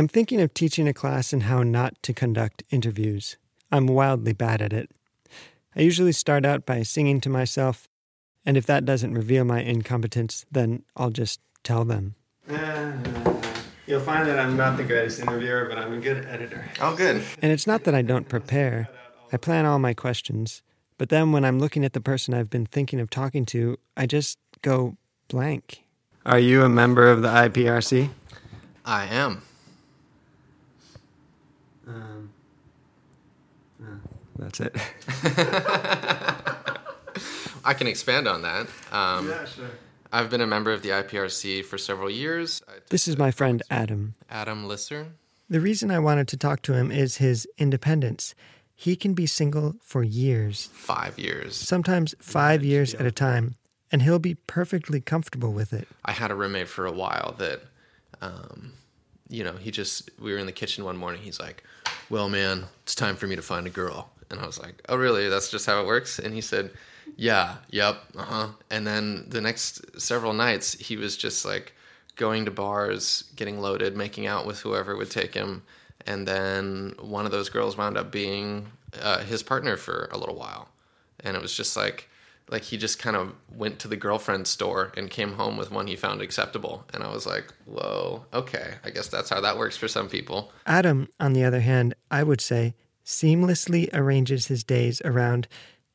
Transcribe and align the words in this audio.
I'm 0.00 0.08
thinking 0.08 0.40
of 0.40 0.54
teaching 0.54 0.88
a 0.88 0.94
class 0.94 1.34
in 1.34 1.42
how 1.42 1.62
not 1.62 2.02
to 2.04 2.14
conduct 2.14 2.62
interviews. 2.70 3.36
I'm 3.70 3.86
wildly 3.86 4.32
bad 4.32 4.62
at 4.62 4.72
it. 4.72 4.90
I 5.76 5.82
usually 5.82 6.12
start 6.12 6.46
out 6.46 6.64
by 6.64 6.84
singing 6.84 7.20
to 7.20 7.28
myself, 7.28 7.86
and 8.46 8.56
if 8.56 8.64
that 8.64 8.86
doesn't 8.86 9.12
reveal 9.12 9.44
my 9.44 9.60
incompetence, 9.60 10.46
then 10.50 10.84
I'll 10.96 11.10
just 11.10 11.38
tell 11.64 11.84
them. 11.84 12.14
Uh, 12.48 12.92
you'll 13.86 14.00
find 14.00 14.26
that 14.26 14.38
I'm 14.38 14.56
not 14.56 14.78
the 14.78 14.84
greatest 14.84 15.20
interviewer, 15.20 15.66
but 15.68 15.76
I'm 15.76 15.92
a 15.92 16.00
good 16.00 16.24
editor. 16.24 16.64
Oh, 16.80 16.96
good. 16.96 17.22
And 17.42 17.52
it's 17.52 17.66
not 17.66 17.84
that 17.84 17.94
I 17.94 18.00
don't 18.00 18.26
prepare, 18.26 18.88
I 19.30 19.36
plan 19.36 19.66
all 19.66 19.78
my 19.78 19.92
questions. 19.92 20.62
But 20.96 21.10
then 21.10 21.30
when 21.30 21.44
I'm 21.44 21.58
looking 21.58 21.84
at 21.84 21.92
the 21.92 22.00
person 22.00 22.32
I've 22.32 22.48
been 22.48 22.64
thinking 22.64 23.00
of 23.00 23.10
talking 23.10 23.44
to, 23.44 23.76
I 23.98 24.06
just 24.06 24.38
go 24.62 24.96
blank. 25.28 25.84
Are 26.24 26.38
you 26.38 26.62
a 26.62 26.70
member 26.70 27.10
of 27.10 27.20
the 27.20 27.28
IPRC? 27.28 28.08
I 28.86 29.04
am. 29.04 29.42
Um, 31.90 32.30
uh, 33.82 33.86
that's 34.38 34.60
it. 34.60 34.74
I 37.64 37.74
can 37.74 37.86
expand 37.86 38.28
on 38.28 38.42
that. 38.42 38.66
Um, 38.92 39.28
yeah, 39.28 39.44
sure. 39.44 39.70
I've 40.12 40.30
been 40.30 40.40
a 40.40 40.46
member 40.46 40.72
of 40.72 40.82
the 40.82 40.90
IPRC 40.90 41.64
for 41.64 41.78
several 41.78 42.10
years. 42.10 42.62
This 42.88 43.06
is 43.06 43.16
my 43.16 43.30
friend 43.30 43.62
Adam. 43.70 44.14
Adam 44.28 44.66
Lisser. 44.66 45.08
The 45.48 45.60
reason 45.60 45.90
I 45.90 45.98
wanted 45.98 46.28
to 46.28 46.36
talk 46.36 46.62
to 46.62 46.74
him 46.74 46.90
is 46.90 47.16
his 47.16 47.46
independence. 47.58 48.34
He 48.74 48.96
can 48.96 49.14
be 49.14 49.26
single 49.26 49.74
for 49.82 50.02
years. 50.02 50.68
Five 50.72 51.18
years. 51.18 51.54
Sometimes 51.54 52.14
five 52.20 52.64
years 52.64 52.94
at 52.94 53.06
a 53.06 53.12
time, 53.12 53.56
and 53.92 54.02
he'll 54.02 54.18
be 54.18 54.34
perfectly 54.34 55.00
comfortable 55.00 55.52
with 55.52 55.72
it. 55.72 55.86
I 56.04 56.12
had 56.12 56.30
a 56.30 56.34
roommate 56.34 56.68
for 56.68 56.86
a 56.86 56.92
while 56.92 57.34
that, 57.38 57.60
um, 58.22 58.72
you 59.30 59.44
know, 59.44 59.52
he 59.52 59.70
just, 59.70 60.10
we 60.20 60.32
were 60.32 60.38
in 60.38 60.46
the 60.46 60.52
kitchen 60.52 60.84
one 60.84 60.96
morning. 60.96 61.22
He's 61.22 61.40
like, 61.40 61.64
Well, 62.10 62.28
man, 62.28 62.64
it's 62.82 62.94
time 62.94 63.16
for 63.16 63.26
me 63.26 63.36
to 63.36 63.42
find 63.42 63.66
a 63.66 63.70
girl. 63.70 64.10
And 64.30 64.38
I 64.38 64.46
was 64.46 64.58
like, 64.58 64.82
Oh, 64.88 64.96
really? 64.96 65.28
That's 65.28 65.50
just 65.50 65.66
how 65.66 65.80
it 65.80 65.86
works? 65.86 66.18
And 66.18 66.34
he 66.34 66.40
said, 66.42 66.70
yeah, 67.16 67.56
yep, 67.70 68.02
uh 68.16 68.22
huh. 68.22 68.48
And 68.70 68.86
then 68.86 69.26
the 69.28 69.40
next 69.40 70.00
several 70.00 70.32
nights, 70.32 70.74
he 70.74 70.96
was 70.96 71.16
just 71.16 71.44
like 71.44 71.72
going 72.16 72.44
to 72.44 72.50
bars, 72.50 73.24
getting 73.36 73.60
loaded, 73.60 73.96
making 73.96 74.26
out 74.26 74.46
with 74.46 74.60
whoever 74.60 74.96
would 74.96 75.10
take 75.10 75.34
him. 75.34 75.62
And 76.06 76.26
then 76.26 76.94
one 77.00 77.26
of 77.26 77.32
those 77.32 77.48
girls 77.48 77.76
wound 77.76 77.96
up 77.96 78.10
being 78.10 78.68
uh, 79.00 79.18
his 79.18 79.42
partner 79.42 79.76
for 79.76 80.08
a 80.12 80.18
little 80.18 80.34
while. 80.34 80.68
And 81.20 81.36
it 81.36 81.42
was 81.42 81.54
just 81.54 81.76
like, 81.76 82.08
like 82.50 82.64
he 82.64 82.76
just 82.76 82.98
kind 82.98 83.16
of 83.16 83.32
went 83.48 83.78
to 83.78 83.88
the 83.88 83.96
girlfriend 83.96 84.46
store 84.46 84.92
and 84.96 85.08
came 85.08 85.34
home 85.34 85.56
with 85.56 85.70
one 85.70 85.86
he 85.86 85.96
found 85.96 86.20
acceptable. 86.20 86.84
And 86.92 87.02
I 87.02 87.12
was 87.12 87.24
like, 87.24 87.52
whoa, 87.64 88.26
okay, 88.34 88.74
I 88.84 88.90
guess 88.90 89.08
that's 89.08 89.30
how 89.30 89.40
that 89.40 89.56
works 89.56 89.76
for 89.76 89.86
some 89.86 90.08
people. 90.08 90.52
Adam, 90.66 91.08
on 91.20 91.32
the 91.32 91.44
other 91.44 91.60
hand, 91.60 91.94
I 92.10 92.24
would 92.24 92.40
say, 92.40 92.74
seamlessly 93.04 93.88
arranges 93.94 94.48
his 94.48 94.64
days 94.64 95.00
around 95.04 95.46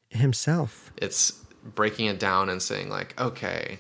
himself. 0.10 0.92
It's 0.98 1.32
breaking 1.64 2.06
it 2.06 2.20
down 2.20 2.50
and 2.50 2.62
saying, 2.62 2.90
like, 2.90 3.20
okay, 3.20 3.80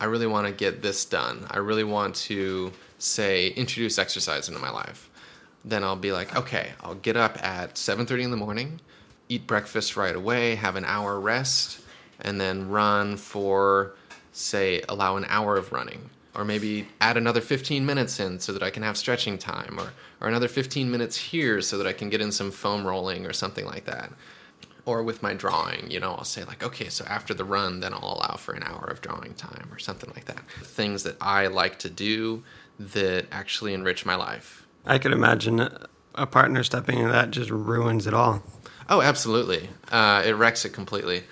I 0.00 0.04
really 0.04 0.26
want 0.26 0.46
to 0.46 0.52
get 0.52 0.82
this 0.82 1.04
done. 1.04 1.46
I 1.50 1.58
really 1.58 1.84
want 1.84 2.14
to, 2.16 2.72
say, 2.98 3.48
introduce 3.48 3.98
exercise 3.98 4.48
into 4.48 4.60
my 4.60 4.70
life. 4.70 5.10
Then 5.64 5.82
I'll 5.84 5.96
be 5.96 6.12
like, 6.12 6.36
okay, 6.36 6.72
I'll 6.80 6.94
get 6.94 7.16
up 7.16 7.42
at 7.44 7.74
7:30 7.74 8.24
in 8.24 8.30
the 8.30 8.36
morning, 8.36 8.80
eat 9.28 9.46
breakfast 9.46 9.96
right 9.96 10.14
away, 10.14 10.56
have 10.56 10.76
an 10.76 10.84
hour 10.84 11.20
rest, 11.20 11.78
and 12.22 12.40
then 12.40 12.68
run 12.68 13.16
for, 13.16 13.94
say, 14.32 14.82
allow 14.88 15.16
an 15.16 15.26
hour 15.28 15.56
of 15.56 15.72
running 15.72 16.10
or 16.34 16.46
maybe 16.46 16.88
add 16.98 17.18
another 17.18 17.42
15 17.42 17.84
minutes 17.84 18.18
in 18.18 18.40
so 18.40 18.52
that 18.52 18.62
I 18.62 18.70
can 18.70 18.82
have 18.82 18.96
stretching 18.96 19.36
time, 19.36 19.78
or, 19.78 19.92
or 20.18 20.28
another 20.28 20.48
15 20.48 20.90
minutes 20.90 21.14
here 21.16 21.60
so 21.60 21.76
that 21.76 21.86
I 21.86 21.92
can 21.92 22.08
get 22.08 22.22
in 22.22 22.32
some 22.32 22.50
foam 22.50 22.86
rolling 22.86 23.26
or 23.26 23.34
something 23.34 23.66
like 23.66 23.84
that 23.84 24.10
or 24.84 25.02
with 25.02 25.22
my 25.22 25.34
drawing, 25.34 25.90
you 25.90 26.00
know, 26.00 26.12
I'll 26.12 26.24
say 26.24 26.44
like, 26.44 26.62
okay, 26.62 26.88
so 26.88 27.04
after 27.08 27.34
the 27.34 27.44
run, 27.44 27.80
then 27.80 27.94
I'll 27.94 28.16
allow 28.18 28.36
for 28.36 28.52
an 28.52 28.62
hour 28.64 28.84
of 28.84 29.00
drawing 29.00 29.34
time 29.34 29.68
or 29.70 29.78
something 29.78 30.10
like 30.14 30.24
that. 30.24 30.40
Things 30.62 31.04
that 31.04 31.16
I 31.20 31.46
like 31.46 31.78
to 31.80 31.90
do 31.90 32.42
that 32.78 33.26
actually 33.30 33.74
enrich 33.74 34.04
my 34.04 34.16
life. 34.16 34.66
I 34.84 34.98
could 34.98 35.12
imagine 35.12 35.68
a 36.14 36.26
partner 36.26 36.64
stepping 36.64 36.98
in 36.98 37.08
that 37.10 37.30
just 37.30 37.50
ruins 37.50 38.06
it 38.06 38.14
all. 38.14 38.42
Oh, 38.88 39.00
absolutely. 39.00 39.70
Uh, 39.90 40.22
it 40.26 40.32
wrecks 40.32 40.64
it 40.64 40.70
completely. 40.70 41.22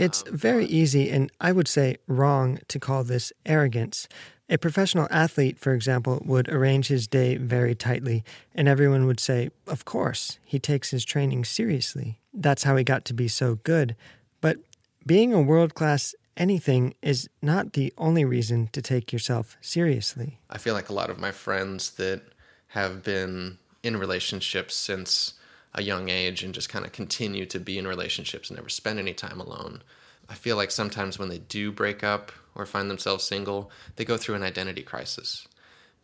It's 0.00 0.24
um, 0.26 0.36
very 0.36 0.64
easy, 0.66 1.10
and 1.10 1.30
I 1.40 1.52
would 1.52 1.68
say 1.68 1.96
wrong, 2.06 2.58
to 2.68 2.78
call 2.78 3.04
this 3.04 3.32
arrogance. 3.44 4.08
A 4.48 4.58
professional 4.58 5.06
athlete, 5.10 5.58
for 5.58 5.74
example, 5.74 6.22
would 6.24 6.48
arrange 6.48 6.88
his 6.88 7.06
day 7.06 7.36
very 7.36 7.74
tightly, 7.74 8.24
and 8.54 8.66
everyone 8.66 9.06
would 9.06 9.20
say, 9.20 9.50
Of 9.66 9.84
course, 9.84 10.38
he 10.44 10.58
takes 10.58 10.90
his 10.90 11.04
training 11.04 11.44
seriously. 11.44 12.18
That's 12.32 12.64
how 12.64 12.76
he 12.76 12.84
got 12.84 13.04
to 13.06 13.14
be 13.14 13.28
so 13.28 13.56
good. 13.56 13.94
But 14.40 14.58
being 15.06 15.32
a 15.32 15.40
world 15.40 15.74
class 15.74 16.14
anything 16.36 16.94
is 17.02 17.28
not 17.42 17.74
the 17.74 17.92
only 17.98 18.24
reason 18.24 18.68
to 18.72 18.80
take 18.80 19.12
yourself 19.12 19.56
seriously. 19.60 20.40
I 20.48 20.58
feel 20.58 20.74
like 20.74 20.88
a 20.88 20.94
lot 20.94 21.10
of 21.10 21.18
my 21.18 21.30
friends 21.30 21.90
that 21.92 22.22
have 22.68 23.02
been 23.02 23.58
in 23.82 23.98
relationships 23.98 24.74
since 24.74 25.34
a 25.74 25.82
young 25.82 26.08
age 26.08 26.42
and 26.42 26.54
just 26.54 26.68
kind 26.68 26.84
of 26.84 26.92
continue 26.92 27.46
to 27.46 27.60
be 27.60 27.78
in 27.78 27.86
relationships 27.86 28.50
and 28.50 28.56
never 28.56 28.68
spend 28.68 28.98
any 28.98 29.14
time 29.14 29.40
alone. 29.40 29.82
I 30.28 30.34
feel 30.34 30.56
like 30.56 30.70
sometimes 30.70 31.18
when 31.18 31.28
they 31.28 31.38
do 31.38 31.72
break 31.72 32.04
up 32.04 32.32
or 32.54 32.66
find 32.66 32.90
themselves 32.90 33.24
single, 33.24 33.70
they 33.96 34.04
go 34.04 34.16
through 34.16 34.36
an 34.36 34.42
identity 34.42 34.82
crisis. 34.82 35.46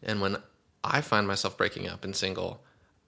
And 0.02 0.20
when 0.20 0.38
I 0.82 1.00
find 1.00 1.26
myself 1.26 1.56
breaking 1.56 1.88
up 1.88 2.04
and 2.04 2.14
single, 2.14 2.62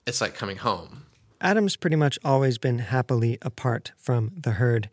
it's 0.05 0.21
like 0.21 0.33
coming 0.33 0.57
home. 0.57 1.05
Adam's 1.41 1.75
pretty 1.75 1.95
much 1.95 2.19
always 2.23 2.57
been 2.57 2.79
happily 2.79 3.37
apart 3.41 3.93
from 3.97 4.31
the 4.35 4.51
herd. 4.51 4.89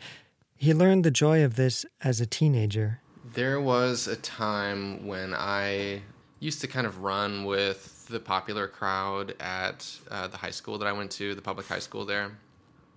He 0.54 0.72
learned 0.72 1.04
the 1.04 1.10
joy 1.10 1.44
of 1.44 1.56
this 1.56 1.84
as 2.02 2.20
a 2.20 2.26
teenager. 2.26 3.00
There 3.34 3.60
was 3.60 4.06
a 4.06 4.16
time 4.16 5.06
when 5.06 5.34
I 5.34 6.02
used 6.38 6.60
to 6.60 6.68
kind 6.68 6.86
of 6.86 7.02
run 7.02 7.44
with 7.44 7.95
the 8.08 8.20
popular 8.20 8.68
crowd 8.68 9.34
at 9.40 9.88
uh, 10.10 10.28
the 10.28 10.36
high 10.36 10.50
school 10.50 10.78
that 10.78 10.86
I 10.86 10.92
went 10.92 11.10
to, 11.12 11.34
the 11.34 11.42
public 11.42 11.66
high 11.66 11.78
school 11.78 12.04
there. 12.04 12.32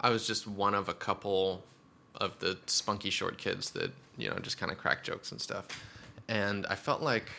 I 0.01 0.09
was 0.09 0.25
just 0.25 0.47
one 0.47 0.73
of 0.73 0.87
a 0.89 0.93
couple 0.93 1.63
of 2.15 2.39
the 2.39 2.57
spunky 2.65 3.09
short 3.09 3.37
kids 3.37 3.71
that, 3.71 3.91
you 4.17 4.29
know, 4.29 4.37
just 4.39 4.57
kind 4.57 4.71
of 4.71 4.77
crack 4.77 5.03
jokes 5.03 5.31
and 5.31 5.41
stuff. 5.41 5.67
And 6.27 6.65
I 6.67 6.75
felt 6.75 7.01
like 7.01 7.29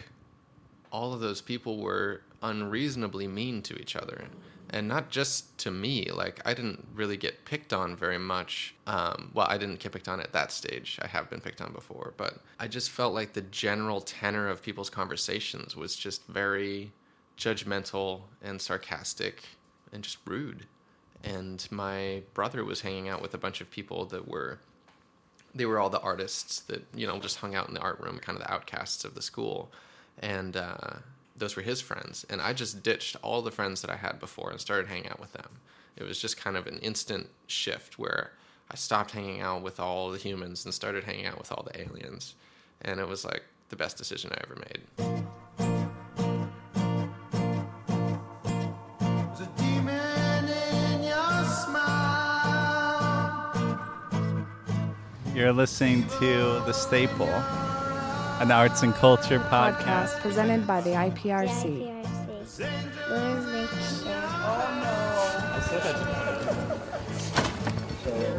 all 0.93 1.13
of 1.13 1.21
those 1.21 1.41
people 1.41 1.79
were 1.79 2.23
unreasonably 2.43 3.29
mean 3.29 3.63
to 3.63 3.81
each 3.81 3.97
other 3.97 4.25
and 4.71 4.87
not 4.87 5.11
just 5.11 5.59
to 5.59 5.71
me 5.71 6.11
like 6.11 6.41
i 6.45 6.55
didn't 6.55 6.87
really 6.95 7.17
get 7.17 7.45
picked 7.45 7.73
on 7.73 7.95
very 7.95 8.19
much 8.19 8.75
um, 8.87 9.31
well 9.35 9.47
i 9.49 9.59
didn't 9.59 9.79
get 9.79 9.93
picked 9.93 10.09
on 10.09 10.21
at 10.21 10.33
that 10.33 10.51
stage 10.51 10.99
i 11.03 11.07
have 11.07 11.29
been 11.29 11.41
picked 11.41 11.61
on 11.61 11.73
before 11.73 12.15
but 12.17 12.39
i 12.59 12.67
just 12.67 12.91
felt 12.91 13.13
like 13.13 13.33
the 13.35 13.43
general 13.43 14.01
tenor 14.01 14.49
of 14.49 14.63
people's 14.63 14.91
conversations 14.91 15.77
was 15.77 15.97
just 15.97 16.27
very 16.27 16.93
judgmental 17.41 18.21
and 18.43 18.61
sarcastic 18.61 19.45
and 19.93 20.05
just 20.05 20.19
rude 20.27 20.67
and 21.25 21.67
my 21.71 22.23
brother 22.35 22.65
was 22.65 22.83
hanging 22.83 23.09
out 23.09 23.21
with 23.21 23.35
a 23.35 23.39
bunch 23.39 23.61
of 23.61 23.71
people 23.71 24.05
that 24.05 24.29
were 24.29 24.59
they 25.55 25.67
were 25.67 25.81
all 25.81 25.91
the 25.91 26.01
artists 26.01 26.61
that 26.61 26.85
you 26.95 27.07
know 27.07 27.19
just 27.19 27.39
hung 27.39 27.55
out 27.55 27.67
in 27.67 27.75
the 27.75 27.81
art 27.81 27.99
room 27.99 28.19
kind 28.19 28.39
of 28.39 28.45
the 28.45 28.53
outcasts 28.53 29.05
of 29.05 29.15
the 29.15 29.23
school 29.23 29.73
and 30.21 30.57
uh, 30.57 30.99
those 31.41 31.57
were 31.57 31.63
his 31.63 31.81
friends. 31.81 32.25
And 32.31 32.41
I 32.41 32.53
just 32.53 32.83
ditched 32.83 33.17
all 33.23 33.43
the 33.43 33.51
friends 33.51 33.81
that 33.81 33.91
I 33.91 33.97
had 33.97 34.21
before 34.21 34.51
and 34.51 34.61
started 34.61 34.89
hanging 34.89 35.09
out 35.09 35.19
with 35.19 35.33
them. 35.33 35.59
It 35.97 36.05
was 36.05 36.21
just 36.21 36.37
kind 36.37 36.57
of 36.57 36.67
an 36.67 36.79
instant 36.79 37.29
shift 37.47 37.99
where 37.99 38.33
I 38.71 38.77
stopped 38.77 39.11
hanging 39.11 39.41
out 39.41 39.63
with 39.63 39.81
all 39.81 40.11
the 40.11 40.19
humans 40.19 40.65
and 40.65 40.73
started 40.73 41.05
hanging 41.05 41.27
out 41.27 41.39
with 41.39 41.51
all 41.51 41.65
the 41.65 41.81
aliens. 41.81 42.35
And 42.83 43.01
it 43.01 43.09
was 43.09 43.25
like 43.25 43.43
the 43.71 43.77
best 43.77 43.97
decision 43.97 44.31
I 44.33 44.41
ever 44.45 44.57
made. 44.57 45.40
You're 55.41 55.55
listening 55.55 56.07
to 56.19 56.61
The 56.67 56.73
Staple 56.75 57.27
an 57.27 58.51
arts 58.51 58.83
and 58.83 58.93
culture 58.93 59.39
podcast, 59.39 59.79
podcast 59.79 60.21
presented 60.21 60.67
by 60.67 60.83
the 60.83 60.91
IPRC. 60.91 62.05
So 62.45 62.69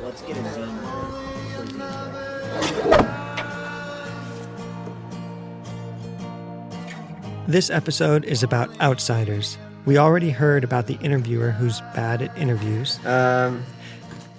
let's 0.04 0.22
get 0.22 0.38
a 0.38 0.42
zine. 0.42 0.78
This 7.48 7.72
episode 7.72 8.26
is 8.26 8.44
about 8.44 8.80
outsiders. 8.80 9.58
We 9.88 9.98
already 9.98 10.30
heard 10.30 10.64
about 10.64 10.86
the 10.86 11.00
interviewer 11.02 11.50
who's 11.50 11.82
bad 11.96 12.22
at 12.22 12.38
interviews. 12.38 13.04
Um, 13.08 13.64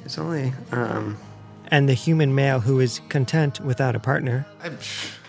it's 0.05 0.17
only 0.17 0.53
um, 0.71 1.19
and 1.73 1.89
the 1.89 1.95
human 1.95 2.35
male 2.35 2.61
who 2.61 2.79
is 2.79 3.01
content 3.09 3.59
without 3.61 3.97
a 3.97 3.99
partner. 3.99 4.47
I'm 4.63 4.79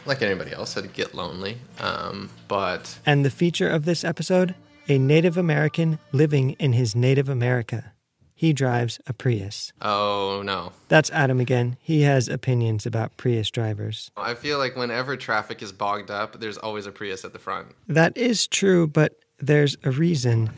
like 0.06 0.22
anybody 0.22 0.52
else, 0.52 0.78
I'd 0.78 0.92
get 0.94 1.16
lonely. 1.16 1.58
Um, 1.80 2.30
but 2.50 3.00
and 3.06 3.26
the 3.26 3.30
feature 3.30 3.70
of 3.70 3.86
this 3.86 4.04
episode, 4.04 4.54
a 4.90 5.00
Native 5.00 5.38
American 5.38 6.00
living 6.12 6.52
in 6.60 6.74
his 6.74 6.96
native 6.96 7.30
America. 7.30 7.94
He 8.36 8.52
drives 8.52 9.00
a 9.08 9.14
Prius. 9.14 9.72
Oh, 9.82 10.42
no. 10.44 10.74
That's 10.90 11.10
Adam 11.12 11.40
again. 11.40 11.78
He 11.80 12.02
has 12.02 12.28
opinions 12.28 12.86
about 12.86 13.16
Prius 13.16 13.50
drivers. 13.50 14.12
I 14.18 14.34
feel 14.34 14.58
like 14.58 14.76
whenever 14.76 15.16
traffic 15.16 15.62
is 15.62 15.72
bogged 15.72 16.12
up, 16.12 16.42
there's 16.42 16.58
always 16.58 16.86
a 16.86 16.92
Prius 16.92 17.24
at 17.24 17.32
the 17.32 17.40
front. 17.40 17.68
That 17.88 18.18
is 18.18 18.46
true, 18.48 18.86
but 18.86 19.16
there's 19.40 19.78
a 19.86 19.92
reason. 19.92 20.50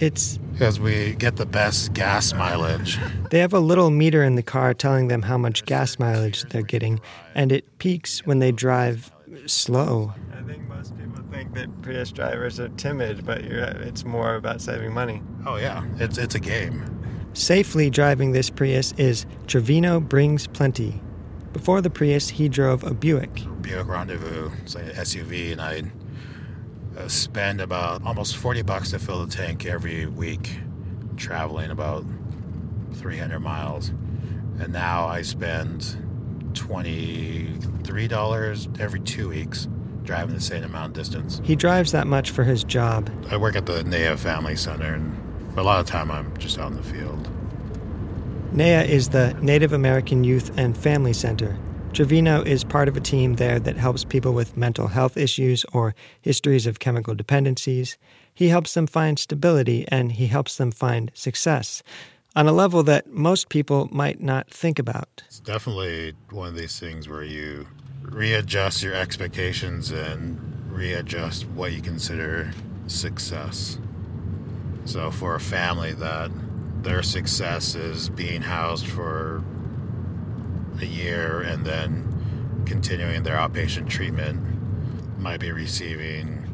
It's 0.00 0.38
Because 0.52 0.80
we 0.80 1.14
get 1.14 1.36
the 1.36 1.44
best 1.46 1.92
gas 1.92 2.32
mileage. 2.32 2.98
they 3.30 3.38
have 3.38 3.52
a 3.52 3.60
little 3.60 3.90
meter 3.90 4.22
in 4.24 4.34
the 4.34 4.42
car 4.42 4.72
telling 4.74 5.08
them 5.08 5.22
how 5.22 5.36
much 5.36 5.64
gas 5.66 5.98
mileage 5.98 6.42
they're 6.44 6.62
getting, 6.62 7.00
and 7.34 7.52
it 7.52 7.78
peaks 7.78 8.24
when 8.26 8.38
they 8.38 8.50
drive 8.50 9.12
slow. 9.46 10.14
I 10.36 10.42
think 10.42 10.66
most 10.68 10.96
people 10.98 11.22
think 11.30 11.54
that 11.54 11.82
Prius 11.82 12.12
drivers 12.12 12.58
are 12.58 12.70
timid, 12.70 13.26
but 13.26 13.42
it's 13.42 14.04
more 14.04 14.36
about 14.36 14.60
saving 14.62 14.94
money. 14.94 15.22
Oh 15.46 15.56
yeah, 15.56 15.84
it's 15.98 16.16
it's 16.18 16.34
a 16.34 16.40
game. 16.40 16.84
Safely 17.34 17.90
driving 17.90 18.32
this 18.32 18.50
Prius 18.50 18.92
is 18.96 19.26
Trevino 19.46 20.00
Brings 20.00 20.46
Plenty. 20.46 21.00
Before 21.52 21.80
the 21.80 21.90
Prius, 21.90 22.30
he 22.30 22.48
drove 22.48 22.84
a 22.84 22.94
Buick. 22.94 23.42
Buick 23.60 23.86
Rendezvous, 23.86 24.50
it's 24.62 24.74
like 24.74 24.84
an 24.84 24.90
SUV, 24.92 25.52
and 25.52 25.60
I 25.60 25.82
spend 27.08 27.60
about 27.60 28.04
almost 28.04 28.36
40 28.36 28.62
bucks 28.62 28.90
to 28.90 28.98
fill 28.98 29.24
the 29.24 29.34
tank 29.34 29.66
every 29.66 30.06
week, 30.06 30.58
traveling 31.16 31.70
about 31.70 32.04
300 32.94 33.40
miles. 33.40 33.90
And 34.58 34.72
now 34.72 35.06
I 35.06 35.22
spend 35.22 35.96
$23 36.52 38.80
every 38.80 39.00
two 39.00 39.28
weeks 39.28 39.68
driving 40.02 40.34
the 40.34 40.40
same 40.40 40.64
amount 40.64 40.88
of 40.88 40.92
distance. 40.94 41.40
He 41.44 41.56
drives 41.56 41.92
that 41.92 42.06
much 42.06 42.30
for 42.30 42.44
his 42.44 42.64
job. 42.64 43.10
I 43.30 43.36
work 43.36 43.56
at 43.56 43.66
the 43.66 43.84
NAYA 43.84 44.18
Family 44.18 44.56
Center, 44.56 44.94
and 44.94 45.58
a 45.58 45.62
lot 45.62 45.80
of 45.80 45.86
time 45.86 46.10
I'm 46.10 46.34
just 46.36 46.58
out 46.58 46.70
in 46.70 46.76
the 46.76 46.82
field. 46.82 47.28
NAYA 48.52 48.88
is 48.88 49.10
the 49.10 49.34
Native 49.40 49.72
American 49.72 50.24
Youth 50.24 50.50
and 50.58 50.76
Family 50.76 51.12
Center. 51.12 51.56
Trevino 51.92 52.40
is 52.42 52.62
part 52.62 52.86
of 52.86 52.96
a 52.96 53.00
team 53.00 53.34
there 53.34 53.58
that 53.58 53.76
helps 53.76 54.04
people 54.04 54.32
with 54.32 54.56
mental 54.56 54.86
health 54.86 55.16
issues 55.16 55.64
or 55.72 55.96
histories 56.22 56.64
of 56.64 56.78
chemical 56.78 57.16
dependencies. 57.16 57.98
He 58.32 58.48
helps 58.48 58.74
them 58.74 58.86
find 58.86 59.18
stability 59.18 59.84
and 59.88 60.12
he 60.12 60.28
helps 60.28 60.56
them 60.56 60.70
find 60.70 61.10
success 61.14 61.82
on 62.36 62.46
a 62.46 62.52
level 62.52 62.84
that 62.84 63.08
most 63.08 63.48
people 63.48 63.88
might 63.90 64.20
not 64.20 64.48
think 64.48 64.78
about. 64.78 65.24
It's 65.26 65.40
definitely 65.40 66.14
one 66.30 66.48
of 66.48 66.54
these 66.54 66.78
things 66.78 67.08
where 67.08 67.24
you 67.24 67.66
readjust 68.02 68.84
your 68.84 68.94
expectations 68.94 69.90
and 69.90 70.38
readjust 70.70 71.48
what 71.48 71.72
you 71.72 71.82
consider 71.82 72.52
success. 72.86 73.80
So, 74.84 75.10
for 75.10 75.34
a 75.34 75.40
family 75.40 75.92
that 75.94 76.30
their 76.82 77.02
success 77.02 77.74
is 77.74 78.08
being 78.08 78.42
housed 78.42 78.86
for 78.86 79.44
a 80.82 80.86
year 80.86 81.42
and 81.42 81.64
then 81.64 82.62
continuing 82.66 83.22
their 83.22 83.36
outpatient 83.36 83.88
treatment, 83.88 84.40
might 85.18 85.40
be 85.40 85.52
receiving 85.52 86.46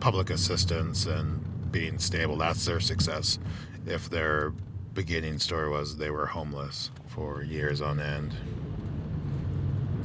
public 0.00 0.30
assistance 0.30 1.06
and 1.06 1.72
being 1.72 1.98
stable, 1.98 2.36
that's 2.36 2.64
their 2.64 2.80
success. 2.80 3.38
If 3.86 4.10
their 4.10 4.52
beginning 4.94 5.38
story 5.38 5.68
was 5.68 5.98
they 5.98 6.10
were 6.10 6.26
homeless 6.26 6.90
for 7.06 7.42
years 7.42 7.80
on 7.80 8.00
end. 8.00 8.34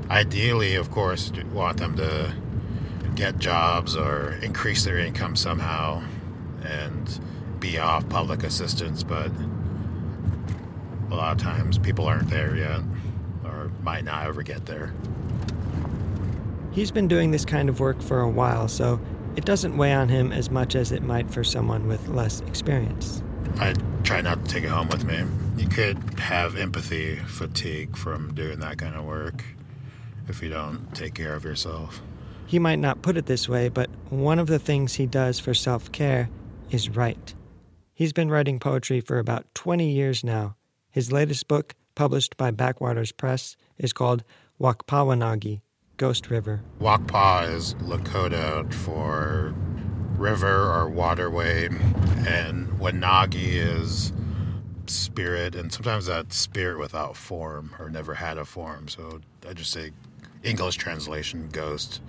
Ideally, 0.09 0.75
of 0.75 0.91
course, 0.91 1.31
want 1.53 1.77
them 1.77 1.95
to 1.95 2.33
get 3.15 3.39
jobs 3.39 3.95
or 3.95 4.33
increase 4.41 4.83
their 4.83 4.97
income 4.97 5.35
somehow 5.35 6.03
and 6.63 7.19
be 7.59 7.77
off 7.77 8.07
public 8.09 8.43
assistance, 8.43 9.03
but 9.03 9.31
a 11.09 11.15
lot 11.15 11.31
of 11.31 11.37
times 11.37 11.77
people 11.77 12.05
aren't 12.05 12.29
there 12.29 12.55
yet 12.55 12.81
might 13.83 14.03
not 14.03 14.25
ever 14.25 14.43
get 14.43 14.65
there. 14.65 14.93
He's 16.71 16.91
been 16.91 17.07
doing 17.07 17.31
this 17.31 17.45
kind 17.45 17.67
of 17.69 17.79
work 17.79 18.01
for 18.01 18.21
a 18.21 18.29
while, 18.29 18.67
so 18.67 18.99
it 19.35 19.45
doesn't 19.45 19.77
weigh 19.77 19.93
on 19.93 20.09
him 20.09 20.31
as 20.31 20.49
much 20.49 20.75
as 20.75 20.91
it 20.91 21.03
might 21.03 21.29
for 21.29 21.43
someone 21.43 21.87
with 21.87 22.07
less 22.07 22.41
experience. 22.41 23.21
I 23.59 23.73
try 24.03 24.21
not 24.21 24.45
to 24.45 24.51
take 24.51 24.63
it 24.63 24.69
home 24.69 24.87
with 24.87 25.03
me. 25.03 25.23
You 25.61 25.67
could 25.67 25.97
have 26.19 26.55
empathy 26.55 27.17
fatigue 27.17 27.97
from 27.97 28.33
doing 28.33 28.59
that 28.59 28.77
kind 28.77 28.95
of 28.95 29.03
work 29.05 29.43
if 30.27 30.41
you 30.41 30.49
don't 30.49 30.93
take 30.95 31.13
care 31.13 31.33
of 31.35 31.43
yourself. 31.43 32.01
He 32.45 32.59
might 32.59 32.79
not 32.79 33.01
put 33.01 33.17
it 33.17 33.25
this 33.25 33.47
way, 33.47 33.69
but 33.69 33.89
one 34.09 34.39
of 34.39 34.47
the 34.47 34.59
things 34.59 34.95
he 34.95 35.05
does 35.05 35.39
for 35.39 35.53
self 35.53 35.91
care 35.91 36.29
is 36.69 36.89
write. 36.89 37.33
He's 37.93 38.13
been 38.13 38.29
writing 38.29 38.59
poetry 38.59 38.99
for 39.01 39.19
about 39.19 39.45
20 39.55 39.89
years 39.89 40.23
now. 40.23 40.55
His 40.89 41.11
latest 41.11 41.47
book, 41.47 41.75
published 41.95 42.35
by 42.37 42.51
Backwaters 42.51 43.11
Press, 43.11 43.55
is 43.81 43.93
called 43.93 44.23
Wakpawanagi, 44.59 45.61
Ghost 45.97 46.29
River. 46.29 46.61
Wakpa 46.79 47.51
is 47.53 47.73
Lakota 47.75 48.71
for 48.73 49.53
river 50.17 50.71
or 50.71 50.87
waterway, 50.87 51.65
and 52.27 52.67
Wanagi 52.79 53.53
is 53.53 54.13
spirit, 54.87 55.55
and 55.55 55.71
sometimes 55.73 56.05
that 56.05 56.31
spirit 56.31 56.79
without 56.79 57.17
form 57.17 57.75
or 57.79 57.89
never 57.89 58.13
had 58.13 58.37
a 58.37 58.45
form. 58.45 58.87
So 58.87 59.21
I 59.47 59.53
just 59.53 59.71
say 59.71 59.91
English 60.43 60.75
translation 60.75 61.49
ghost. 61.51 62.01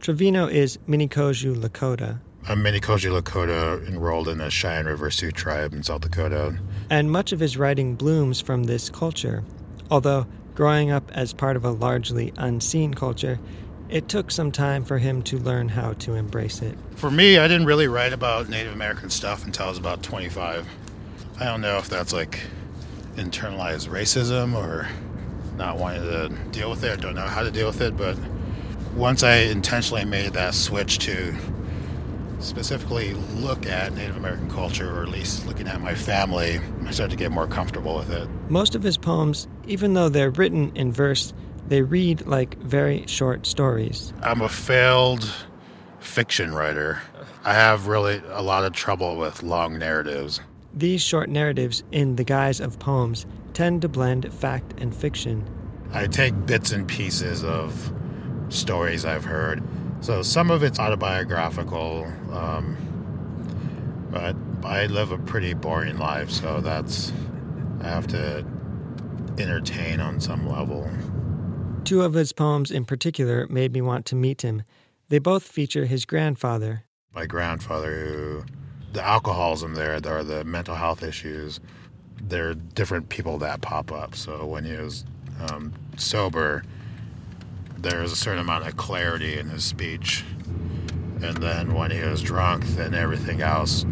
Trevino 0.00 0.46
is 0.46 0.78
Minikoju 0.88 1.56
Lakota, 1.56 2.20
I'm 2.46 2.62
Minikoji 2.62 3.10
Lakota, 3.10 3.86
enrolled 3.88 4.28
in 4.28 4.36
the 4.36 4.50
Cheyenne 4.50 4.84
River 4.84 5.10
Sioux 5.10 5.32
tribe 5.32 5.72
in 5.72 5.82
South 5.82 6.02
Dakota. 6.02 6.58
and 6.90 7.10
much 7.10 7.32
of 7.32 7.40
his 7.40 7.56
writing 7.56 7.94
blooms 7.94 8.38
from 8.38 8.64
this 8.64 8.90
culture. 8.90 9.42
Although 9.90 10.26
growing 10.54 10.90
up 10.90 11.10
as 11.12 11.32
part 11.32 11.56
of 11.56 11.64
a 11.64 11.70
largely 11.70 12.32
unseen 12.36 12.94
culture, 12.94 13.38
it 13.88 14.08
took 14.08 14.30
some 14.30 14.50
time 14.50 14.84
for 14.84 14.98
him 14.98 15.22
to 15.22 15.38
learn 15.38 15.68
how 15.68 15.92
to 15.94 16.14
embrace 16.14 16.62
it. 16.62 16.76
For 16.96 17.10
me, 17.10 17.38
I 17.38 17.48
didn't 17.48 17.66
really 17.66 17.88
write 17.88 18.12
about 18.12 18.48
Native 18.48 18.72
American 18.72 19.10
stuff 19.10 19.44
until 19.44 19.66
I 19.66 19.68
was 19.68 19.78
about 19.78 20.02
25. 20.02 20.66
I 21.38 21.44
don't 21.44 21.60
know 21.60 21.78
if 21.78 21.88
that's 21.88 22.12
like 22.12 22.40
internalized 23.16 23.88
racism 23.88 24.54
or 24.54 24.88
not 25.56 25.78
wanting 25.78 26.02
to 26.02 26.28
deal 26.50 26.70
with 26.70 26.82
it, 26.82 26.92
I 26.92 26.96
don't 26.96 27.14
know 27.14 27.22
how 27.22 27.42
to 27.42 27.50
deal 27.50 27.66
with 27.66 27.80
it, 27.80 27.96
but 27.96 28.16
once 28.96 29.22
I 29.22 29.36
intentionally 29.36 30.04
made 30.04 30.32
that 30.32 30.54
switch 30.54 30.98
to 31.00 31.34
specifically 32.44 33.14
look 33.14 33.66
at 33.66 33.92
Native 33.94 34.16
American 34.16 34.50
culture, 34.50 34.98
or 34.98 35.02
at 35.02 35.08
least 35.08 35.46
looking 35.46 35.66
at 35.66 35.80
my 35.80 35.94
family, 35.94 36.60
I 36.84 36.90
started 36.90 37.12
to 37.12 37.16
get 37.16 37.32
more 37.32 37.46
comfortable 37.46 37.96
with 37.96 38.10
it. 38.10 38.28
Most 38.48 38.74
of 38.74 38.82
his 38.82 38.96
poems, 38.96 39.48
even 39.66 39.94
though 39.94 40.08
they're 40.08 40.30
written 40.30 40.74
in 40.76 40.92
verse, 40.92 41.32
they 41.68 41.82
read 41.82 42.26
like 42.26 42.58
very 42.58 43.06
short 43.06 43.46
stories. 43.46 44.12
I'm 44.22 44.42
a 44.42 44.48
failed 44.48 45.30
fiction 46.00 46.54
writer. 46.54 47.00
I 47.44 47.54
have 47.54 47.86
really 47.86 48.22
a 48.28 48.42
lot 48.42 48.64
of 48.64 48.72
trouble 48.72 49.16
with 49.16 49.42
long 49.42 49.78
narratives. 49.78 50.40
These 50.72 51.02
short 51.02 51.28
narratives, 51.28 51.84
in 51.92 52.16
the 52.16 52.24
guise 52.24 52.60
of 52.60 52.78
poems, 52.78 53.26
tend 53.52 53.82
to 53.82 53.88
blend 53.88 54.32
fact 54.34 54.74
and 54.78 54.94
fiction. 54.94 55.48
I 55.92 56.06
take 56.06 56.46
bits 56.46 56.72
and 56.72 56.88
pieces 56.88 57.44
of 57.44 57.92
stories 58.48 59.04
I've 59.04 59.24
heard. 59.24 59.62
So 60.04 60.20
some 60.20 60.50
of 60.50 60.62
it's 60.62 60.78
autobiographical, 60.78 62.04
um, 62.30 62.76
but 64.10 64.36
I 64.62 64.84
live 64.84 65.12
a 65.12 65.16
pretty 65.16 65.54
boring 65.54 65.96
life, 65.96 66.30
so 66.30 66.60
that's 66.60 67.10
I 67.80 67.84
have 67.84 68.06
to 68.08 68.44
entertain 69.38 70.00
on 70.00 70.20
some 70.20 70.46
level. 70.46 70.86
Two 71.84 72.02
of 72.02 72.12
his 72.12 72.34
poems 72.34 72.70
in 72.70 72.84
particular 72.84 73.46
made 73.48 73.72
me 73.72 73.80
want 73.80 74.04
to 74.04 74.14
meet 74.14 74.42
him. 74.42 74.64
They 75.08 75.20
both 75.20 75.42
feature 75.42 75.86
his 75.86 76.04
grandfather. 76.04 76.84
My 77.14 77.24
grandfather, 77.24 78.04
who 78.04 78.44
the 78.92 79.02
alcoholism 79.02 79.74
there, 79.74 79.94
or 80.06 80.22
the 80.22 80.44
mental 80.44 80.74
health 80.74 81.02
issues, 81.02 81.60
there 82.20 82.50
are 82.50 82.54
different 82.54 83.08
people 83.08 83.38
that 83.38 83.62
pop 83.62 83.90
up. 83.90 84.16
So 84.16 84.44
when 84.44 84.64
he 84.64 84.76
was 84.76 85.06
um, 85.48 85.72
sober, 85.96 86.62
there 87.78 88.00
was 88.00 88.12
a 88.12 88.16
certain 88.16 88.40
amount 88.40 88.66
of 88.66 88.76
clarity 88.76 89.38
in 89.38 89.48
his 89.48 89.64
speech. 89.64 90.24
And 91.22 91.36
then 91.38 91.74
when 91.74 91.90
he 91.90 92.00
was 92.00 92.22
drunk, 92.22 92.64
then 92.68 92.94
everything 92.94 93.40
else, 93.40 93.86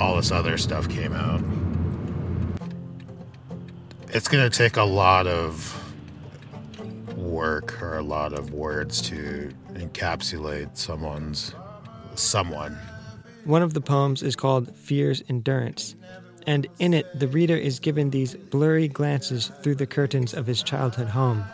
all 0.00 0.16
this 0.16 0.30
other 0.30 0.56
stuff 0.58 0.88
came 0.88 1.12
out. 1.12 1.42
It's 4.08 4.28
going 4.28 4.48
to 4.48 4.56
take 4.56 4.76
a 4.76 4.84
lot 4.84 5.26
of 5.26 5.74
work 7.16 7.82
or 7.82 7.98
a 7.98 8.02
lot 8.02 8.32
of 8.32 8.52
words 8.52 9.02
to 9.02 9.50
encapsulate 9.74 10.76
someone's 10.76 11.54
someone. 12.14 12.78
One 13.44 13.62
of 13.62 13.74
the 13.74 13.80
poems 13.80 14.22
is 14.22 14.34
called 14.36 14.74
Fear's 14.76 15.22
Endurance, 15.28 15.94
and 16.46 16.66
in 16.78 16.94
it, 16.94 17.06
the 17.18 17.28
reader 17.28 17.56
is 17.56 17.78
given 17.78 18.10
these 18.10 18.34
blurry 18.34 18.88
glances 18.88 19.52
through 19.62 19.76
the 19.76 19.86
curtains 19.86 20.34
of 20.34 20.46
his 20.46 20.62
childhood 20.62 21.08
home. 21.08 21.44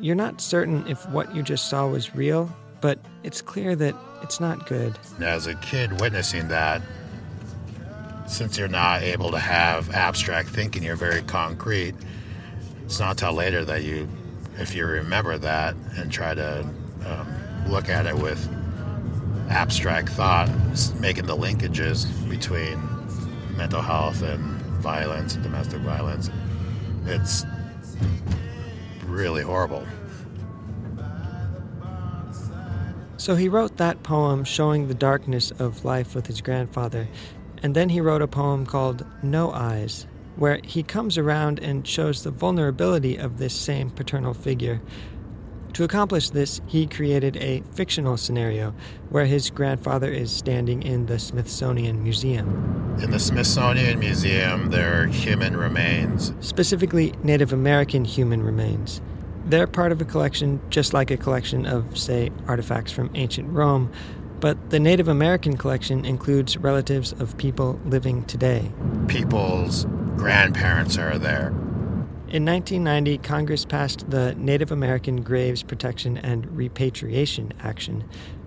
You're 0.00 0.16
not 0.16 0.40
certain 0.40 0.86
if 0.86 1.08
what 1.10 1.34
you 1.34 1.42
just 1.42 1.68
saw 1.68 1.86
was 1.86 2.14
real, 2.14 2.54
but 2.80 2.98
it's 3.22 3.40
clear 3.40 3.76
that 3.76 3.94
it's 4.22 4.40
not 4.40 4.66
good. 4.66 4.98
As 5.20 5.46
a 5.46 5.54
kid 5.56 6.00
witnessing 6.00 6.48
that, 6.48 6.82
since 8.26 8.58
you're 8.58 8.68
not 8.68 9.02
able 9.02 9.30
to 9.30 9.38
have 9.38 9.90
abstract 9.90 10.48
thinking, 10.48 10.82
you're 10.82 10.96
very 10.96 11.22
concrete. 11.22 11.94
It's 12.84 12.98
not 12.98 13.18
till 13.18 13.32
later 13.32 13.64
that 13.64 13.82
you, 13.84 14.08
if 14.58 14.74
you 14.74 14.86
remember 14.86 15.38
that 15.38 15.74
and 15.96 16.10
try 16.10 16.34
to 16.34 16.60
um, 17.06 17.28
look 17.68 17.88
at 17.88 18.06
it 18.06 18.16
with 18.16 18.48
abstract 19.50 20.08
thought, 20.08 20.48
making 21.00 21.26
the 21.26 21.36
linkages 21.36 22.06
between 22.28 22.80
mental 23.56 23.82
health 23.82 24.22
and 24.22 24.42
violence 24.82 25.34
and 25.34 25.42
domestic 25.42 25.80
violence, 25.80 26.30
it's 27.06 27.44
really 29.14 29.42
horrible. 29.42 29.86
So 33.16 33.36
he 33.36 33.48
wrote 33.48 33.78
that 33.78 34.02
poem 34.02 34.44
showing 34.44 34.88
the 34.88 34.94
darkness 34.94 35.50
of 35.52 35.84
life 35.84 36.14
with 36.14 36.26
his 36.26 36.40
grandfather, 36.40 37.08
and 37.62 37.74
then 37.74 37.88
he 37.88 38.00
wrote 38.00 38.20
a 38.20 38.28
poem 38.28 38.66
called 38.66 39.06
No 39.22 39.50
Eyes, 39.50 40.06
where 40.36 40.60
he 40.64 40.82
comes 40.82 41.16
around 41.16 41.58
and 41.60 41.86
shows 41.86 42.22
the 42.22 42.30
vulnerability 42.30 43.16
of 43.16 43.38
this 43.38 43.54
same 43.54 43.88
paternal 43.88 44.34
figure. 44.34 44.82
To 45.74 45.82
accomplish 45.82 46.30
this, 46.30 46.60
he 46.68 46.86
created 46.86 47.36
a 47.38 47.62
fictional 47.72 48.16
scenario 48.16 48.74
where 49.10 49.26
his 49.26 49.50
grandfather 49.50 50.08
is 50.08 50.30
standing 50.30 50.84
in 50.84 51.06
the 51.06 51.18
Smithsonian 51.18 52.00
Museum. 52.00 52.96
In 53.02 53.10
the 53.10 53.18
Smithsonian 53.18 53.98
Museum, 53.98 54.70
there 54.70 55.02
are 55.02 55.06
human 55.06 55.56
remains. 55.56 56.32
Specifically, 56.38 57.12
Native 57.24 57.52
American 57.52 58.04
human 58.04 58.40
remains. 58.44 59.00
They're 59.46 59.66
part 59.66 59.90
of 59.90 60.00
a 60.00 60.04
collection 60.04 60.60
just 60.70 60.94
like 60.94 61.10
a 61.10 61.16
collection 61.16 61.66
of, 61.66 61.98
say, 61.98 62.30
artifacts 62.46 62.92
from 62.92 63.10
ancient 63.14 63.50
Rome, 63.50 63.90
but 64.38 64.70
the 64.70 64.78
Native 64.78 65.08
American 65.08 65.56
collection 65.56 66.04
includes 66.04 66.56
relatives 66.56 67.12
of 67.14 67.36
people 67.36 67.80
living 67.84 68.24
today. 68.26 68.70
People's 69.08 69.86
grandparents 70.16 70.96
are 70.98 71.18
there. 71.18 71.52
In 72.34 72.44
1990, 72.46 73.18
Congress 73.18 73.64
passed 73.64 74.10
the 74.10 74.34
Native 74.34 74.72
American 74.72 75.22
Graves 75.22 75.62
Protection 75.62 76.18
and 76.18 76.50
Repatriation 76.50 77.52
Action, 77.60 78.02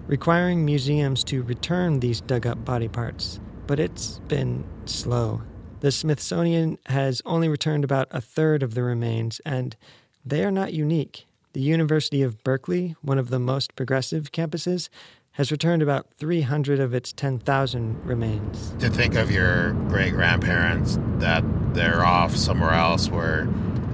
requiring 0.07 0.65
museums 0.65 1.23
to 1.23 1.41
return 1.41 2.01
these 2.01 2.19
dug 2.19 2.45
up 2.45 2.65
body 2.65 2.89
parts. 2.89 3.39
But 3.65 3.79
it's 3.79 4.19
been 4.27 4.65
slow. 4.83 5.43
The 5.79 5.93
Smithsonian 5.93 6.79
has 6.87 7.21
only 7.25 7.47
returned 7.47 7.85
about 7.85 8.09
a 8.11 8.19
third 8.19 8.61
of 8.61 8.73
the 8.73 8.83
remains, 8.83 9.39
and 9.45 9.77
they 10.25 10.43
are 10.43 10.51
not 10.51 10.73
unique. 10.73 11.25
The 11.53 11.61
University 11.61 12.21
of 12.21 12.43
Berkeley, 12.43 12.97
one 13.01 13.17
of 13.17 13.29
the 13.29 13.39
most 13.39 13.73
progressive 13.77 14.33
campuses, 14.33 14.89
has 15.37 15.49
returned 15.49 15.81
about 15.81 16.07
300 16.17 16.81
of 16.81 16.93
its 16.93 17.13
10,000 17.13 18.03
remains. 18.03 18.71
To 18.79 18.89
think 18.89 19.15
of 19.15 19.31
your 19.31 19.71
great 19.87 20.11
grandparents 20.11 20.97
that 21.19 21.45
they're 21.73 22.03
off 22.03 22.35
somewhere 22.35 22.73
else 22.73 23.07
where 23.09 23.47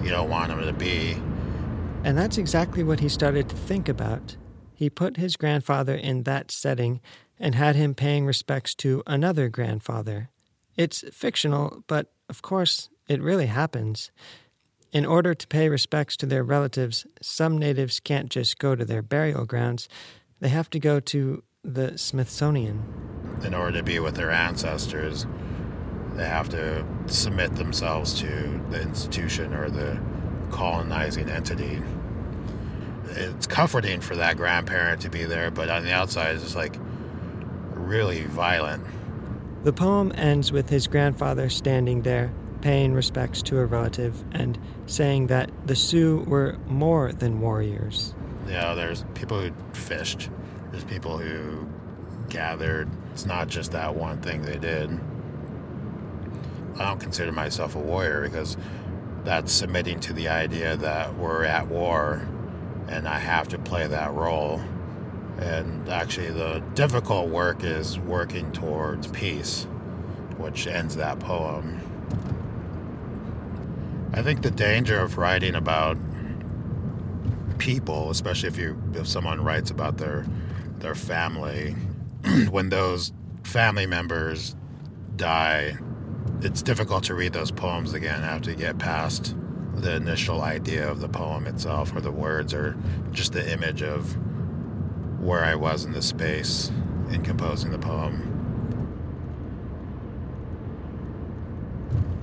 you 0.03 0.09
don't 0.09 0.29
want 0.29 0.49
them 0.49 0.65
to 0.65 0.73
be. 0.73 1.17
And 2.03 2.17
that's 2.17 2.37
exactly 2.37 2.83
what 2.83 2.99
he 2.99 3.09
started 3.09 3.49
to 3.49 3.55
think 3.55 3.87
about. 3.87 4.35
He 4.73 4.89
put 4.89 5.17
his 5.17 5.37
grandfather 5.37 5.95
in 5.95 6.23
that 6.23 6.51
setting 6.51 6.99
and 7.39 7.55
had 7.55 7.75
him 7.75 7.95
paying 7.95 8.25
respects 8.25 8.75
to 8.75 9.01
another 9.07 9.49
grandfather. 9.49 10.29
It's 10.75 11.03
fictional, 11.11 11.83
but 11.87 12.11
of 12.29 12.41
course, 12.41 12.89
it 13.07 13.21
really 13.21 13.45
happens. 13.45 14.11
In 14.91 15.05
order 15.05 15.33
to 15.33 15.47
pay 15.47 15.69
respects 15.69 16.17
to 16.17 16.25
their 16.25 16.43
relatives, 16.43 17.05
some 17.21 17.57
natives 17.57 17.99
can't 17.99 18.29
just 18.29 18.59
go 18.59 18.75
to 18.75 18.85
their 18.85 19.01
burial 19.01 19.45
grounds, 19.45 19.87
they 20.39 20.49
have 20.49 20.69
to 20.71 20.79
go 20.79 20.99
to 20.99 21.43
the 21.63 21.97
Smithsonian. 21.97 22.83
In 23.43 23.53
order 23.53 23.77
to 23.77 23.83
be 23.83 23.99
with 23.99 24.15
their 24.15 24.31
ancestors, 24.31 25.25
they 26.15 26.27
have 26.27 26.49
to 26.49 26.85
submit 27.07 27.55
themselves 27.55 28.13
to 28.21 28.61
the 28.69 28.81
institution 28.81 29.53
or 29.53 29.69
the 29.69 29.99
colonizing 30.51 31.29
entity. 31.29 31.81
It's 33.09 33.47
comforting 33.47 34.01
for 34.01 34.15
that 34.15 34.37
grandparent 34.37 35.01
to 35.01 35.09
be 35.09 35.23
there, 35.23 35.51
but 35.51 35.69
on 35.69 35.83
the 35.83 35.91
outside, 35.91 36.35
it's 36.35 36.43
just 36.43 36.55
like 36.55 36.75
really 37.73 38.25
violent. 38.25 38.83
The 39.63 39.73
poem 39.73 40.11
ends 40.15 40.51
with 40.51 40.69
his 40.69 40.87
grandfather 40.87 41.49
standing 41.49 42.01
there 42.01 42.31
paying 42.61 42.93
respects 42.93 43.41
to 43.41 43.59
a 43.59 43.65
relative 43.65 44.23
and 44.31 44.57
saying 44.85 45.27
that 45.27 45.51
the 45.67 45.75
Sioux 45.75 46.23
were 46.27 46.57
more 46.67 47.11
than 47.11 47.41
warriors. 47.41 48.15
Know, 48.47 48.73
there's 48.75 49.03
people 49.15 49.41
who 49.41 49.51
fished, 49.73 50.29
there's 50.71 50.85
people 50.85 51.17
who 51.17 51.67
gathered. 52.29 52.89
It's 53.11 53.25
not 53.25 53.49
just 53.49 53.73
that 53.73 53.95
one 53.95 54.21
thing 54.21 54.43
they 54.43 54.57
did. 54.57 54.97
I 56.75 56.85
don't 56.85 56.99
consider 56.99 57.31
myself 57.31 57.75
a 57.75 57.79
warrior 57.79 58.21
because 58.21 58.57
that's 59.23 59.51
submitting 59.51 59.99
to 60.01 60.13
the 60.13 60.27
idea 60.27 60.75
that 60.77 61.15
we're 61.15 61.45
at 61.45 61.67
war 61.67 62.27
and 62.87 63.07
I 63.07 63.19
have 63.19 63.47
to 63.49 63.57
play 63.57 63.87
that 63.87 64.13
role. 64.13 64.61
And 65.39 65.89
actually, 65.89 66.29
the 66.29 66.59
difficult 66.75 67.29
work 67.29 67.63
is 67.63 67.97
working 67.99 68.51
towards 68.51 69.07
peace, 69.07 69.63
which 70.37 70.67
ends 70.67 70.95
that 70.97 71.19
poem. 71.19 71.79
I 74.13 74.21
think 74.21 74.43
the 74.43 74.51
danger 74.51 74.99
of 74.99 75.17
writing 75.17 75.55
about 75.55 75.97
people, 77.57 78.11
especially 78.11 78.49
if 78.49 78.57
you 78.57 78.81
if 78.93 79.07
someone 79.07 79.43
writes 79.43 79.71
about 79.71 79.97
their 79.97 80.25
their 80.79 80.95
family, 80.95 81.71
when 82.51 82.69
those 82.69 83.11
family 83.43 83.87
members 83.87 84.55
die, 85.15 85.77
it's 86.43 86.61
difficult 86.61 87.05
to 87.05 87.15
read 87.15 87.31
those 87.31 87.51
poems 87.51 87.93
again 87.93 88.21
after 88.21 88.51
you 88.51 88.57
get 88.57 88.77
past 88.77 89.35
the 89.75 89.95
initial 89.95 90.41
idea 90.41 90.89
of 90.89 90.99
the 90.99 91.07
poem 91.07 91.47
itself 91.47 91.95
or 91.95 92.01
the 92.01 92.11
words 92.11 92.53
or 92.53 92.77
just 93.11 93.31
the 93.31 93.51
image 93.51 93.81
of 93.81 94.17
where 95.21 95.43
I 95.43 95.55
was 95.55 95.85
in 95.85 95.93
the 95.93 96.01
space 96.01 96.69
in 97.11 97.23
composing 97.23 97.71
the 97.71 97.79
poem. 97.79 98.29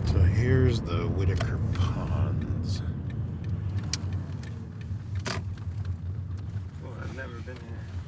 So 0.06 0.18
here's 0.18 0.80
the 0.82 1.08
Whitaker 1.08 1.58
Ponds. 1.74 2.82
Oh, 6.84 6.92
I've 7.02 7.16
never 7.16 7.38
been 7.40 7.56
here. 7.56 7.99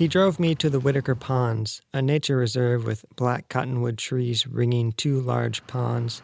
He 0.00 0.08
drove 0.08 0.40
me 0.40 0.54
to 0.54 0.70
the 0.70 0.80
Whitaker 0.80 1.14
Ponds, 1.14 1.82
a 1.92 2.00
nature 2.00 2.38
reserve 2.38 2.86
with 2.86 3.04
black 3.16 3.50
cottonwood 3.50 3.98
trees 3.98 4.46
ringing 4.46 4.92
two 4.92 5.20
large 5.20 5.66
ponds. 5.66 6.22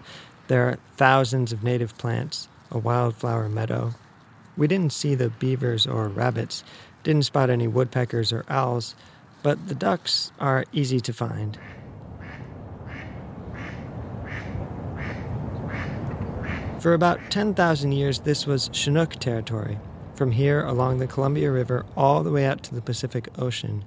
There 0.48 0.66
are 0.66 0.78
thousands 0.96 1.52
of 1.52 1.62
native 1.62 1.98
plants, 1.98 2.48
a 2.70 2.78
wildflower 2.78 3.50
meadow. 3.50 3.92
We 4.56 4.66
didn't 4.66 4.94
see 4.94 5.14
the 5.14 5.28
beavers 5.28 5.86
or 5.86 6.08
rabbits, 6.08 6.64
didn't 7.02 7.24
spot 7.26 7.50
any 7.50 7.68
woodpeckers 7.68 8.32
or 8.32 8.46
owls, 8.48 8.94
but 9.42 9.68
the 9.68 9.74
ducks 9.74 10.32
are 10.40 10.64
easy 10.72 10.98
to 11.00 11.12
find. 11.12 11.58
For 16.80 16.94
about 16.94 17.20
10,000 17.30 17.92
years, 17.92 18.20
this 18.20 18.46
was 18.46 18.70
Chinook 18.72 19.16
territory, 19.16 19.78
from 20.16 20.32
here 20.32 20.64
along 20.64 20.98
the 20.98 21.06
Columbia 21.06 21.50
River 21.50 21.84
all 21.96 22.22
the 22.22 22.30
way 22.30 22.46
out 22.46 22.62
to 22.64 22.74
the 22.74 22.80
Pacific 22.80 23.28
Ocean. 23.38 23.84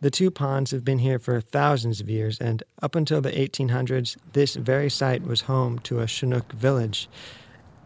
The 0.00 0.10
two 0.10 0.30
ponds 0.30 0.70
have 0.70 0.84
been 0.84 1.00
here 1.00 1.18
for 1.18 1.40
thousands 1.40 2.00
of 2.00 2.08
years, 2.08 2.38
and 2.38 2.62
up 2.82 2.94
until 2.94 3.20
the 3.20 3.32
1800s, 3.32 4.16
this 4.32 4.54
very 4.54 4.90
site 4.90 5.22
was 5.22 5.42
home 5.42 5.78
to 5.80 6.00
a 6.00 6.06
Chinook 6.06 6.52
village. 6.52 7.08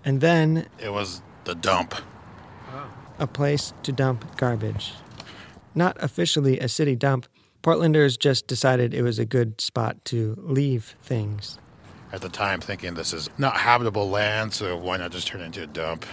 And 0.04 0.20
then 0.20 0.66
it 0.78 0.92
was 0.92 1.22
the 1.44 1.54
dump. 1.54 1.94
A 3.18 3.26
place 3.26 3.72
to 3.84 3.92
dump 3.92 4.36
garbage. 4.36 4.92
Not 5.74 5.96
officially 6.00 6.58
a 6.58 6.68
city 6.68 6.96
dump, 6.96 7.26
Portlanders 7.62 8.18
just 8.18 8.46
decided 8.46 8.92
it 8.92 9.02
was 9.02 9.18
a 9.18 9.24
good 9.24 9.60
spot 9.60 10.04
to 10.06 10.34
leave 10.38 10.96
things 11.00 11.58
at 12.12 12.20
the 12.20 12.28
time 12.28 12.60
thinking 12.60 12.94
this 12.94 13.12
is 13.12 13.30
not 13.38 13.56
habitable 13.56 14.08
land, 14.08 14.52
so 14.52 14.76
why 14.76 14.98
not 14.98 15.10
just 15.10 15.26
turn 15.26 15.40
it 15.40 15.46
into 15.46 15.62
a 15.62 15.66
dump? 15.66 16.04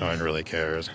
No 0.00 0.06
one 0.06 0.20
really 0.20 0.42
cares. 0.42 0.90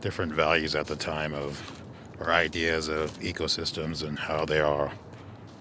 Different 0.00 0.32
values 0.32 0.74
at 0.74 0.86
the 0.86 0.96
time 0.96 1.34
of 1.34 1.80
or 2.18 2.30
ideas 2.30 2.88
of 2.88 3.10
ecosystems 3.20 4.06
and 4.06 4.18
how 4.18 4.44
they 4.44 4.60
are 4.60 4.92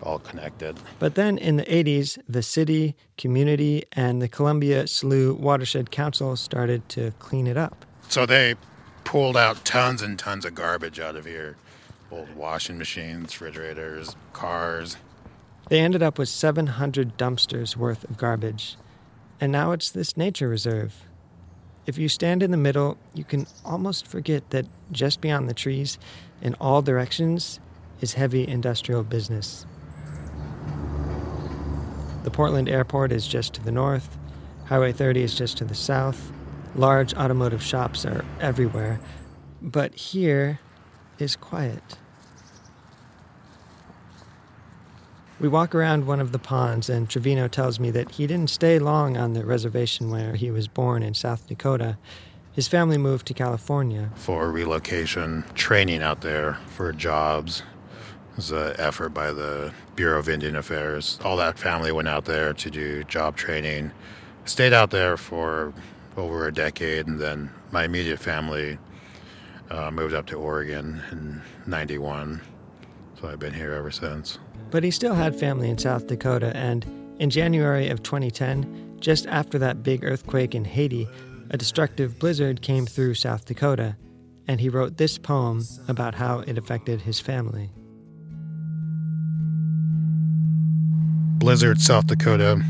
all 0.04 0.20
connected. 0.20 0.80
But 1.00 1.16
then 1.16 1.38
in 1.38 1.58
the 1.58 1.64
80s, 1.64 2.20
the 2.28 2.44
city, 2.44 2.96
community, 3.18 3.86
and 3.94 4.22
the 4.22 4.28
Columbia 4.28 4.88
Slough 4.88 5.38
Watershed 5.38 5.92
Council 5.92 6.36
started 6.36 6.88
to 6.90 7.12
clean 7.20 7.48
it 7.48 7.58
up. 7.58 7.86
So 8.10 8.26
they 8.26 8.56
pulled 9.04 9.38
out 9.38 9.64
tons 9.66 10.02
and 10.02 10.18
tons 10.18 10.46
of 10.46 10.56
garbage 10.56 11.00
out 11.00 11.16
of 11.16 11.26
here 11.26 11.56
old 12.12 12.36
washing 12.36 12.78
machines, 12.78 13.40
refrigerators, 13.40 14.18
cars, 14.34 14.98
they 15.72 15.80
ended 15.80 16.04
up 16.04 16.20
with 16.20 16.28
700 16.28 17.18
dumpsters 17.18 17.78
worth 17.78 18.04
of 18.04 18.18
garbage. 18.18 18.76
And 19.40 19.54
now 19.54 19.72
it's 19.72 19.90
this 19.90 20.18
nature 20.18 20.50
reserve. 20.50 21.06
If 21.86 21.98
you 21.98 22.10
stand 22.10 22.44
in 22.44 22.52
the 22.52 22.58
middle, 22.58 22.98
you 23.14 23.24
can 23.24 23.48
almost 23.66 24.08
forget 24.08 24.50
that 24.52 24.66
just 24.92 25.22
beyond 25.22 25.50
the 25.50 25.54
trees, 25.54 25.98
in 26.42 26.56
all 26.56 26.82
directions, 26.82 27.60
is 28.02 28.14
heavy 28.14 28.48
industrial 28.48 29.04
business. 29.04 29.66
The 32.24 32.32
Portland 32.32 32.70
airport 32.70 33.12
is 33.12 33.28
just 33.28 33.54
to 33.56 33.64
the 33.64 33.72
north, 33.72 34.18
Highway 34.72 34.94
30 34.94 35.24
is 35.24 35.36
just 35.36 35.58
to 35.58 35.66
the 35.66 35.76
south. 35.76 36.32
Large 36.76 37.14
automotive 37.16 37.62
shops 37.62 38.06
are 38.06 38.24
everywhere, 38.40 39.02
but 39.62 39.94
here 39.94 40.62
is 41.20 41.36
quiet. 41.36 41.98
We 45.42 45.48
walk 45.48 45.74
around 45.74 46.06
one 46.06 46.20
of 46.20 46.34
the 46.34 46.38
ponds, 46.38 46.88
and 46.88 47.10
Trevino 47.10 47.48
tells 47.48 47.80
me 47.80 47.90
that 47.90 48.12
he 48.12 48.28
didn't 48.28 48.52
stay 48.52 48.78
long 48.78 49.18
on 49.18 49.34
the 49.34 49.44
reservation 49.44 50.12
where 50.12 50.36
he 50.36 50.52
was 50.52 50.68
born 50.68 51.02
in 51.02 51.16
South 51.16 51.48
Dakota. 51.48 51.98
His 52.52 52.68
family 52.68 53.00
moved 53.00 53.26
to 53.26 53.34
California. 53.34 54.12
For 54.14 54.52
relocation, 54.52 55.44
training 55.56 56.04
out 56.04 56.22
there 56.22 56.60
for 56.68 56.94
jobs. 56.94 57.64
It 58.34 58.36
was 58.36 58.52
an 58.52 58.76
effort 58.78 59.16
by 59.16 59.32
the 59.32 59.74
Bureau 59.96 60.20
of 60.20 60.30
Indian 60.30 60.56
Affairs. 60.56 61.18
All 61.24 61.38
that 61.38 61.58
family 61.58 61.92
went 61.92 62.08
out 62.08 62.26
there 62.26 62.54
to 62.54 62.70
do 62.70 63.04
job 63.06 63.36
training. 63.36 63.94
Stayed 64.46 64.74
out 64.74 64.92
there 64.92 65.18
for 65.18 65.74
over 66.18 66.46
a 66.46 66.54
decade, 66.54 67.08
and 67.08 67.20
then 67.20 67.50
my 67.72 67.86
immediate 67.86 68.20
family 68.20 68.78
uh, 69.72 69.90
moved 69.90 70.14
up 70.14 70.28
to 70.28 70.36
Oregon 70.36 71.02
in 71.12 71.42
91. 71.66 72.42
So 73.20 73.28
I've 73.28 73.40
been 73.40 73.56
here 73.56 73.74
ever 73.74 73.90
since. 73.90 74.38
But 74.72 74.86
he 74.86 74.92
still 74.92 75.14
had 75.14 75.38
family 75.38 75.70
in 75.70 75.78
South 75.78 76.08
Dakota, 76.08 76.56
and 76.56 76.86
in 77.20 77.30
January 77.30 77.90
of 77.90 78.02
2010, 78.02 78.98
just 79.02 79.28
after 79.28 79.60
that 79.60 79.84
big 79.84 80.04
earthquake 80.04 80.56
in 80.56 80.64
Haiti, 80.64 81.08
a 81.50 81.58
destructive 81.58 82.18
blizzard 82.18 82.62
came 82.62 82.86
through 82.86 83.16
South 83.16 83.46
Dakota, 83.46 83.98
and 84.48 84.62
he 84.62 84.70
wrote 84.70 84.96
this 84.96 85.18
poem 85.18 85.62
about 85.90 86.16
how 86.16 86.40
it 86.40 86.58
affected 86.58 87.02
his 87.02 87.20
family. 87.20 87.70
Blizzard, 91.38 91.82
South 91.82 92.08
Dakota. 92.08 92.64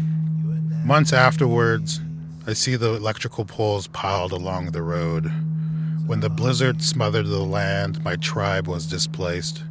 Months 0.84 1.14
afterwards, 1.14 2.02
I 2.48 2.54
see 2.54 2.76
the 2.76 2.96
electrical 2.96 3.46
poles 3.46 3.86
piled 3.88 4.32
along 4.32 4.72
the 4.72 4.82
road. 4.82 5.32
When 6.08 6.22
the 6.22 6.30
blizzard 6.30 6.82
smothered 6.82 7.28
the 7.28 7.40
land, 7.40 8.04
my 8.04 8.16
tribe 8.16 8.68
was 8.68 8.88
displaced 8.88 9.64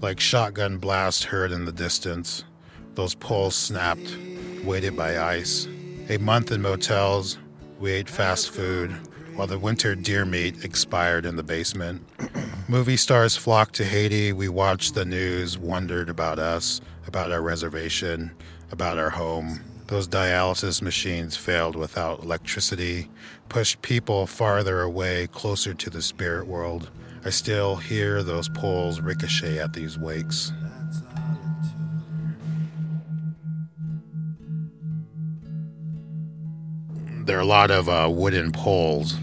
like 0.00 0.20
shotgun 0.20 0.78
blasts 0.78 1.24
heard 1.24 1.52
in 1.52 1.64
the 1.64 1.72
distance. 1.72 2.44
Those 2.94 3.14
poles 3.14 3.54
snapped, 3.54 4.16
weighted 4.64 4.96
by 4.96 5.18
ice. 5.18 5.66
A 6.08 6.18
month 6.18 6.52
in 6.52 6.62
motels, 6.62 7.38
we 7.78 7.92
ate 7.92 8.08
fast 8.08 8.50
food, 8.50 8.90
while 9.34 9.46
the 9.46 9.58
winter 9.58 9.94
deer 9.94 10.24
meat 10.24 10.64
expired 10.64 11.26
in 11.26 11.36
the 11.36 11.42
basement. 11.42 12.02
Movie 12.68 12.96
stars 12.96 13.36
flocked 13.36 13.74
to 13.76 13.84
Haiti. 13.84 14.32
We 14.32 14.48
watched 14.48 14.94
the 14.94 15.04
news, 15.04 15.58
wondered 15.58 16.08
about 16.08 16.38
us, 16.38 16.80
about 17.06 17.32
our 17.32 17.42
reservation, 17.42 18.32
about 18.70 18.98
our 18.98 19.10
home. 19.10 19.60
Those 19.86 20.08
dialysis 20.08 20.82
machines 20.82 21.36
failed 21.36 21.76
without 21.76 22.22
electricity, 22.22 23.08
pushed 23.48 23.82
people 23.82 24.26
farther 24.26 24.82
away, 24.82 25.28
closer 25.28 25.74
to 25.74 25.90
the 25.90 26.02
spirit 26.02 26.46
world. 26.46 26.90
I 27.26 27.30
still 27.30 27.74
hear 27.74 28.22
those 28.22 28.48
poles 28.48 29.00
ricochet 29.00 29.58
at 29.58 29.72
these 29.72 29.98
wakes. 29.98 30.52
There 37.24 37.36
are 37.36 37.40
a 37.40 37.44
lot 37.44 37.72
of 37.72 37.88
uh, 37.88 38.08
wooden 38.08 38.52
poles, 38.52 39.16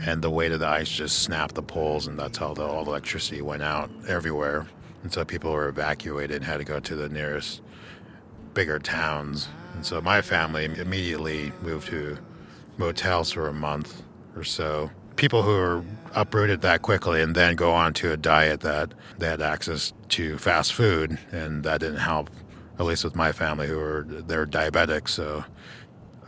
and 0.00 0.22
the 0.22 0.30
weight 0.30 0.50
of 0.50 0.60
the 0.60 0.66
ice 0.66 0.88
just 0.88 1.18
snapped 1.18 1.56
the 1.56 1.62
poles, 1.62 2.06
and 2.06 2.18
that's 2.18 2.38
how 2.38 2.54
the, 2.54 2.62
all 2.62 2.84
the 2.84 2.90
electricity 2.92 3.42
went 3.42 3.62
out 3.62 3.90
everywhere. 4.08 4.66
And 5.02 5.12
so 5.12 5.26
people 5.26 5.52
were 5.52 5.68
evacuated 5.68 6.36
and 6.36 6.44
had 6.46 6.56
to 6.56 6.64
go 6.64 6.80
to 6.80 6.96
the 6.96 7.10
nearest 7.10 7.60
bigger 8.54 8.78
towns. 8.78 9.50
And 9.74 9.84
so 9.84 10.00
my 10.00 10.22
family 10.22 10.64
immediately 10.64 11.52
moved 11.60 11.88
to 11.88 12.16
motels 12.78 13.30
for 13.30 13.46
a 13.46 13.52
month 13.52 14.02
or 14.34 14.42
so 14.42 14.90
people 15.18 15.42
who 15.42 15.50
are 15.50 15.84
uprooted 16.18 16.62
that 16.62 16.82
quickly 16.82 17.22
and 17.22 17.36
then 17.36 17.54
go 17.54 17.72
on 17.72 17.92
to 17.94 18.10
a 18.12 18.16
diet 18.16 18.60
that 18.60 18.92
they 19.18 19.28
had 19.28 19.40
access 19.40 19.92
to 20.08 20.36
fast 20.36 20.72
food, 20.72 21.16
and 21.30 21.62
that 21.62 21.80
didn't 21.80 21.98
help. 21.98 22.28
At 22.78 22.86
least 22.86 23.04
with 23.04 23.14
my 23.14 23.32
family, 23.32 23.68
who 23.68 23.78
were 23.78 24.04
they're 24.08 24.46
diabetics. 24.46 25.10
So 25.10 25.44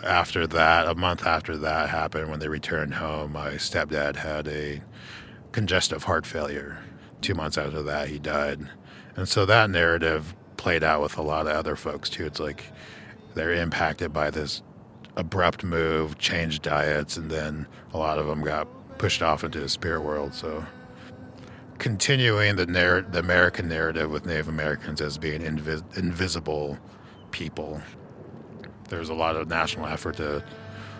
after 0.02 0.46
that, 0.46 0.86
a 0.86 0.94
month 0.94 1.26
after 1.26 1.56
that 1.56 1.90
happened, 1.90 2.30
when 2.30 2.40
they 2.40 2.48
returned 2.48 2.94
home, 2.94 3.32
my 3.32 3.52
stepdad 3.52 4.16
had 4.16 4.48
a 4.48 4.82
congestive 5.52 6.04
heart 6.04 6.26
failure. 6.26 6.78
Two 7.20 7.34
months 7.34 7.58
after 7.58 7.82
that, 7.82 8.08
he 8.08 8.18
died, 8.18 8.60
and 9.16 9.28
so 9.28 9.44
that 9.44 9.70
narrative 9.70 10.34
played 10.56 10.82
out 10.82 11.02
with 11.02 11.18
a 11.18 11.22
lot 11.22 11.46
of 11.46 11.52
other 11.54 11.76
folks 11.76 12.08
too. 12.08 12.26
It's 12.26 12.40
like 12.40 12.64
they're 13.34 13.52
impacted 13.52 14.12
by 14.12 14.30
this 14.30 14.62
abrupt 15.16 15.64
move, 15.64 16.18
changed 16.18 16.62
diets, 16.62 17.16
and 17.16 17.30
then 17.30 17.66
a 17.92 17.98
lot 17.98 18.18
of 18.18 18.26
them 18.26 18.42
got 18.42 18.68
pushed 19.00 19.22
off 19.22 19.42
into 19.42 19.58
the 19.58 19.68
spirit 19.68 20.02
world. 20.02 20.34
So, 20.34 20.62
continuing 21.78 22.56
the, 22.56 22.66
narr- 22.66 23.00
the 23.00 23.18
American 23.18 23.66
narrative 23.66 24.10
with 24.10 24.26
Native 24.26 24.48
Americans 24.48 25.00
as 25.00 25.16
being 25.16 25.40
invis- 25.40 25.96
invisible 25.96 26.78
people. 27.30 27.80
There's 28.90 29.08
a 29.08 29.14
lot 29.14 29.36
of 29.36 29.48
national 29.48 29.86
effort 29.86 30.16
to 30.18 30.44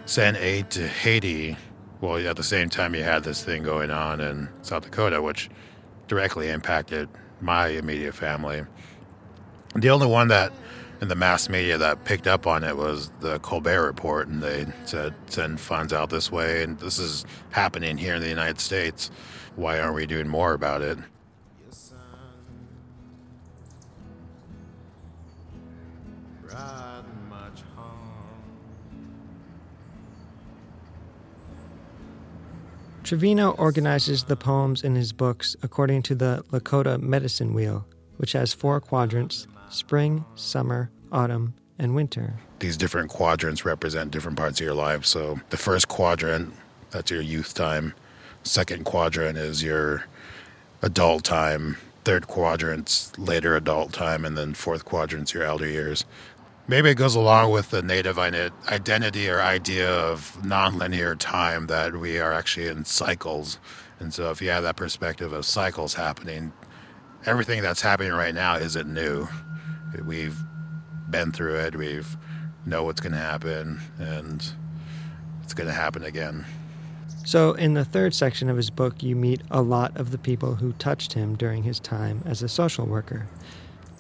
send 0.07 0.39
aid 0.39 0.71
to 0.71 0.89
Haiti. 0.89 1.59
Well, 2.01 2.27
at 2.27 2.37
the 2.37 2.43
same 2.43 2.71
time, 2.71 2.95
you 2.95 3.03
had 3.03 3.23
this 3.23 3.45
thing 3.45 3.63
going 3.63 3.91
on 3.91 4.21
in 4.21 4.49
South 4.63 4.85
Dakota, 4.85 5.21
which 5.21 5.51
directly 6.09 6.49
impacted 6.49 7.07
my 7.43 7.69
immediate 7.69 8.15
family. 8.15 8.65
The 9.75 9.91
only 9.91 10.07
one 10.07 10.29
that 10.29 10.55
in 11.01 11.09
the 11.09 11.15
mass 11.15 11.49
media 11.49 11.79
that 11.79 12.05
picked 12.05 12.27
up 12.27 12.47
on 12.47 12.63
it 12.63 12.77
was 12.77 13.11
the 13.21 13.39
Colbert 13.41 13.87
Report, 13.87 14.29
and 14.29 14.43
they 14.43 14.67
said 14.85 15.15
send 15.27 15.59
funds 15.59 15.93
out 15.93 16.11
this 16.11 16.31
way, 16.31 16.63
and 16.63 16.79
this 16.79 16.99
is 16.99 17.25
happening 17.51 17.97
here 17.97 18.15
in 18.15 18.23
the 18.23 18.29
United 18.29 18.61
States. 18.61 19.11
Why 19.57 19.81
aren't 19.81 19.95
we 19.95 20.07
doing 20.07 20.29
more 20.29 20.53
about 20.53 20.83
it? 20.83 20.99
Trevino 33.03 33.53
organizes 33.53 34.25
the 34.25 34.37
poems 34.37 34.85
in 34.85 34.95
his 34.95 35.13
books 35.13 35.57
according 35.65 36.03
to 36.03 36.15
the 36.15 36.45
Lakota 36.53 37.01
medicine 37.01 37.55
wheel, 37.55 37.85
which 38.19 38.33
has 38.33 38.53
four 38.53 38.81
quadrants 38.81 39.49
spring, 39.71 40.25
summer, 40.35 40.91
autumn, 41.11 41.55
and 41.79 41.95
winter. 41.95 42.35
These 42.59 42.77
different 42.77 43.09
quadrants 43.09 43.65
represent 43.65 44.11
different 44.11 44.37
parts 44.37 44.61
of 44.61 44.67
your 44.67 44.75
life. 44.75 45.07
So 45.07 45.41
the 45.49 45.57
first 45.57 45.89
quadrant, 45.89 46.53
that's 46.91 47.11
your 47.11 47.23
youth 47.23 47.55
time. 47.55 47.95
Second 48.43 48.85
quadrant 48.85 49.39
is 49.39 49.63
your 49.63 50.05
adult 50.83 51.25
time. 51.25 51.79
Third 52.05 52.27
quadrant's 52.27 53.17
later 53.19 53.57
adult 53.57 53.93
time. 53.93 54.25
And 54.25 54.37
then 54.37 54.53
fourth 54.53 54.85
quadrant's 54.85 55.33
your 55.33 55.45
elder 55.45 55.67
years. 55.67 56.05
Maybe 56.69 56.91
it 56.91 56.95
goes 56.95 57.15
along 57.15 57.51
with 57.51 57.71
the 57.71 57.83
native 57.83 58.19
identity 58.19 59.29
or 59.29 59.41
idea 59.41 59.91
of 59.91 60.37
nonlinear 60.43 61.17
time 61.19 61.67
that 61.67 61.97
we 61.97 62.19
are 62.19 62.33
actually 62.33 62.67
in 62.67 62.85
cycles. 62.85 63.59
And 63.99 64.15
so 64.15 64.31
if 64.31 64.41
you 64.41 64.51
have 64.51 64.63
that 64.63 64.77
perspective 64.77 65.33
of 65.33 65.45
cycles 65.45 65.95
happening, 65.95 66.53
everything 67.27 67.61
that's 67.63 67.83
happening 67.83 68.13
right 68.13 68.35
now 68.35 68.57
isn't 68.57 68.93
new. 68.93 69.27
We've 70.05 70.39
been 71.09 71.33
through 71.33 71.57
it. 71.57 71.77
We've 71.77 72.17
know 72.67 72.85
what's 72.85 73.01
going 73.01 73.13
to 73.13 73.19
happen, 73.19 73.81
and 73.99 74.53
it's 75.43 75.55
going 75.55 75.69
to 75.69 75.75
happen 75.75 76.05
again. 76.05 76.45
So, 77.25 77.53
in 77.53 77.75
the 77.75 77.85
third 77.85 78.15
section 78.15 78.49
of 78.49 78.57
his 78.57 78.71
book, 78.71 79.03
you 79.03 79.15
meet 79.15 79.43
a 79.51 79.63
lot 79.63 79.97
of 79.97 80.11
the 80.11 80.19
people 80.19 80.57
who 80.57 80.73
touched 80.75 81.13
him 81.13 81.37
during 81.37 81.65
his 81.65 81.79
time 81.79 82.23
as 82.25 82.43
a 82.43 82.49
social 82.49 82.87
worker. 82.87 83.29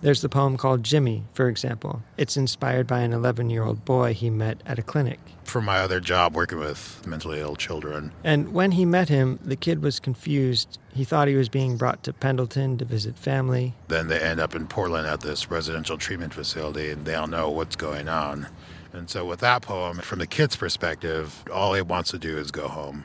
There's 0.03 0.23
the 0.23 0.31
poem 0.31 0.57
called 0.57 0.83
Jimmy, 0.83 1.25
for 1.35 1.49
example. 1.49 2.03
It's 2.17 2.37
inspired 2.37 2.87
by 2.87 3.01
an 3.01 3.13
11 3.13 3.51
year 3.51 3.65
old 3.65 3.85
boy 3.85 4.15
he 4.15 4.31
met 4.31 4.63
at 4.65 4.79
a 4.79 4.83
clinic. 4.83 5.21
For 5.45 5.61
my 5.61 5.79
other 5.79 6.01
job 6.01 6.35
working 6.35 6.59
with 6.59 7.07
mentally 7.07 7.41
ill 7.41 7.55
children. 7.55 8.13
And 8.25 8.55
when 8.55 8.73
he 8.73 8.87
met 8.87 9.11
him, 9.11 9.39
the 9.45 9.57
kid 9.57 9.83
was 9.83 10.01
confused. 10.01 10.79
He 10.95 11.05
thought 11.05 11.29
he 11.29 11.35
was 11.35 11.51
being 11.51 11.77
brought 11.77 12.03
to 12.05 12.15
Pendleton 12.15 12.79
to 12.79 12.85
visit 12.87 13.19
family. 13.19 13.75
Then 13.89 14.09
they 14.09 14.21
end 14.21 14.41
up 14.41 14.55
in 14.55 14.67
Portland 14.69 15.07
at 15.07 15.21
this 15.21 15.51
residential 15.51 15.99
treatment 15.99 16.33
facility 16.33 16.91
and 16.91 17.05
they 17.05 17.13
don't 17.13 17.31
know 17.31 17.51
what's 17.51 17.77
going 17.77 18.09
on. 18.09 18.49
And 18.93 19.09
so, 19.09 19.25
with 19.25 19.41
that 19.41 19.63
poem, 19.63 19.99
from 19.99 20.19
the 20.19 20.27
kid's 20.27 20.57
perspective, 20.57 21.45
all 21.53 21.75
he 21.75 21.83
wants 21.83 22.11
to 22.11 22.19
do 22.19 22.39
is 22.39 22.51
go 22.51 22.69
home. 22.69 23.05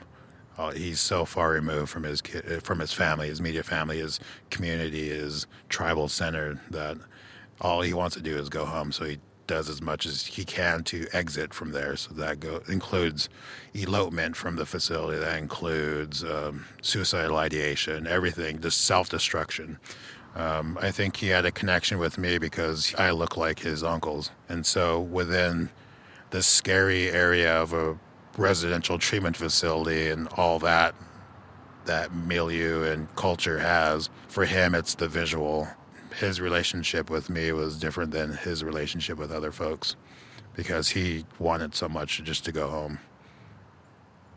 Uh, 0.57 0.71
he's 0.71 0.99
so 0.99 1.25
far 1.25 1.51
removed 1.51 1.89
from 1.89 2.03
his 2.03 2.21
uh, 2.21 2.59
from 2.63 2.79
his 2.79 2.93
family, 2.93 3.27
his 3.27 3.41
media 3.41 3.63
family, 3.63 3.99
his 3.99 4.19
community, 4.49 5.09
his 5.09 5.47
tribal 5.69 6.07
center 6.07 6.61
that 6.69 6.97
all 7.61 7.81
he 7.81 7.93
wants 7.93 8.15
to 8.15 8.21
do 8.21 8.37
is 8.37 8.49
go 8.49 8.65
home. 8.65 8.91
So 8.91 9.05
he 9.05 9.19
does 9.47 9.69
as 9.69 9.81
much 9.81 10.05
as 10.05 10.25
he 10.25 10.43
can 10.43 10.83
to 10.83 11.07
exit 11.13 11.53
from 11.53 11.71
there. 11.71 11.95
So 11.95 12.13
that 12.15 12.39
go, 12.39 12.61
includes 12.67 13.29
elopement 13.73 14.35
from 14.35 14.55
the 14.55 14.65
facility. 14.65 15.19
That 15.19 15.37
includes 15.37 16.23
um, 16.23 16.65
suicidal 16.81 17.37
ideation, 17.37 18.07
everything, 18.07 18.61
just 18.61 18.81
self 18.81 19.09
destruction. 19.09 19.77
Um, 20.35 20.77
I 20.81 20.91
think 20.91 21.17
he 21.17 21.27
had 21.27 21.45
a 21.45 21.51
connection 21.51 21.97
with 21.97 22.17
me 22.17 22.37
because 22.37 22.93
I 22.95 23.11
look 23.11 23.37
like 23.37 23.59
his 23.59 23.83
uncles. 23.83 24.31
And 24.49 24.65
so 24.65 24.99
within 24.99 25.69
this 26.31 26.45
scary 26.45 27.09
area 27.09 27.53
of 27.53 27.71
a 27.71 27.97
residential 28.37 28.97
treatment 28.99 29.37
facility 29.37 30.09
and 30.09 30.27
all 30.37 30.59
that 30.59 30.95
that 31.85 32.13
milieu 32.13 32.83
and 32.83 33.13
culture 33.15 33.59
has, 33.59 34.09
for 34.27 34.45
him, 34.45 34.73
it's 34.73 34.95
the 34.95 35.07
visual 35.07 35.67
his 36.19 36.39
relationship 36.39 37.09
with 37.09 37.29
me 37.29 37.51
was 37.51 37.77
different 37.77 38.11
than 38.11 38.37
his 38.37 38.63
relationship 38.63 39.17
with 39.17 39.31
other 39.31 39.51
folks 39.51 39.95
because 40.53 40.89
he 40.89 41.25
wanted 41.39 41.75
so 41.75 41.89
much 41.89 42.23
just 42.23 42.45
to 42.45 42.51
go 42.51 42.69
home. 42.69 42.99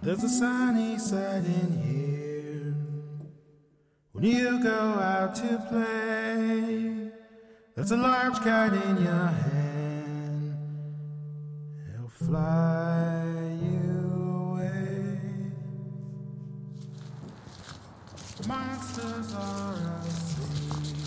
There's 0.03 0.23
a 0.25 0.29
sunny 0.29 0.99
side 0.99 1.45
in 1.45 1.83
here 1.83 2.75
when 4.13 4.25
you 4.25 4.63
go 4.63 4.71
out 4.71 5.35
to 5.37 5.65
play. 5.69 7.11
There's 7.77 7.93
a 7.93 7.97
large 7.97 8.39
kite 8.39 8.73
in 8.73 9.03
your 9.05 9.27
hand, 9.27 10.57
it'll 11.95 12.09
fly 12.09 13.18
Monsters 18.49 19.35
are 19.35 19.75
asleep. 20.07 21.05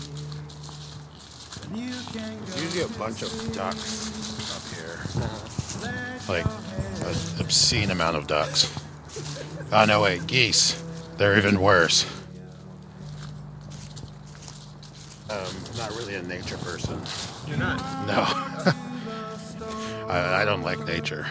There's 2.12 2.62
usually 2.62 2.84
a 2.84 2.98
bunch 2.98 3.22
of 3.22 3.52
ducks 3.52 4.54
up 4.54 4.62
here. 4.78 5.00
Like 6.28 6.46
an 6.46 7.16
obscene 7.40 7.90
amount 7.90 8.16
of 8.16 8.28
ducks. 8.28 8.72
Oh 9.72 9.84
no, 9.86 10.02
wait, 10.02 10.24
geese. 10.28 10.80
They're 11.16 11.36
even 11.36 11.60
worse. 11.60 12.06
Um, 15.28 15.52
not 15.76 15.90
really 15.96 16.14
a 16.14 16.22
nature 16.22 16.58
person. 16.58 17.00
You're 17.48 17.58
not. 17.58 18.06
No. 18.06 18.22
I, 20.08 20.42
I 20.42 20.44
don't 20.44 20.62
like 20.62 20.86
nature. 20.86 21.26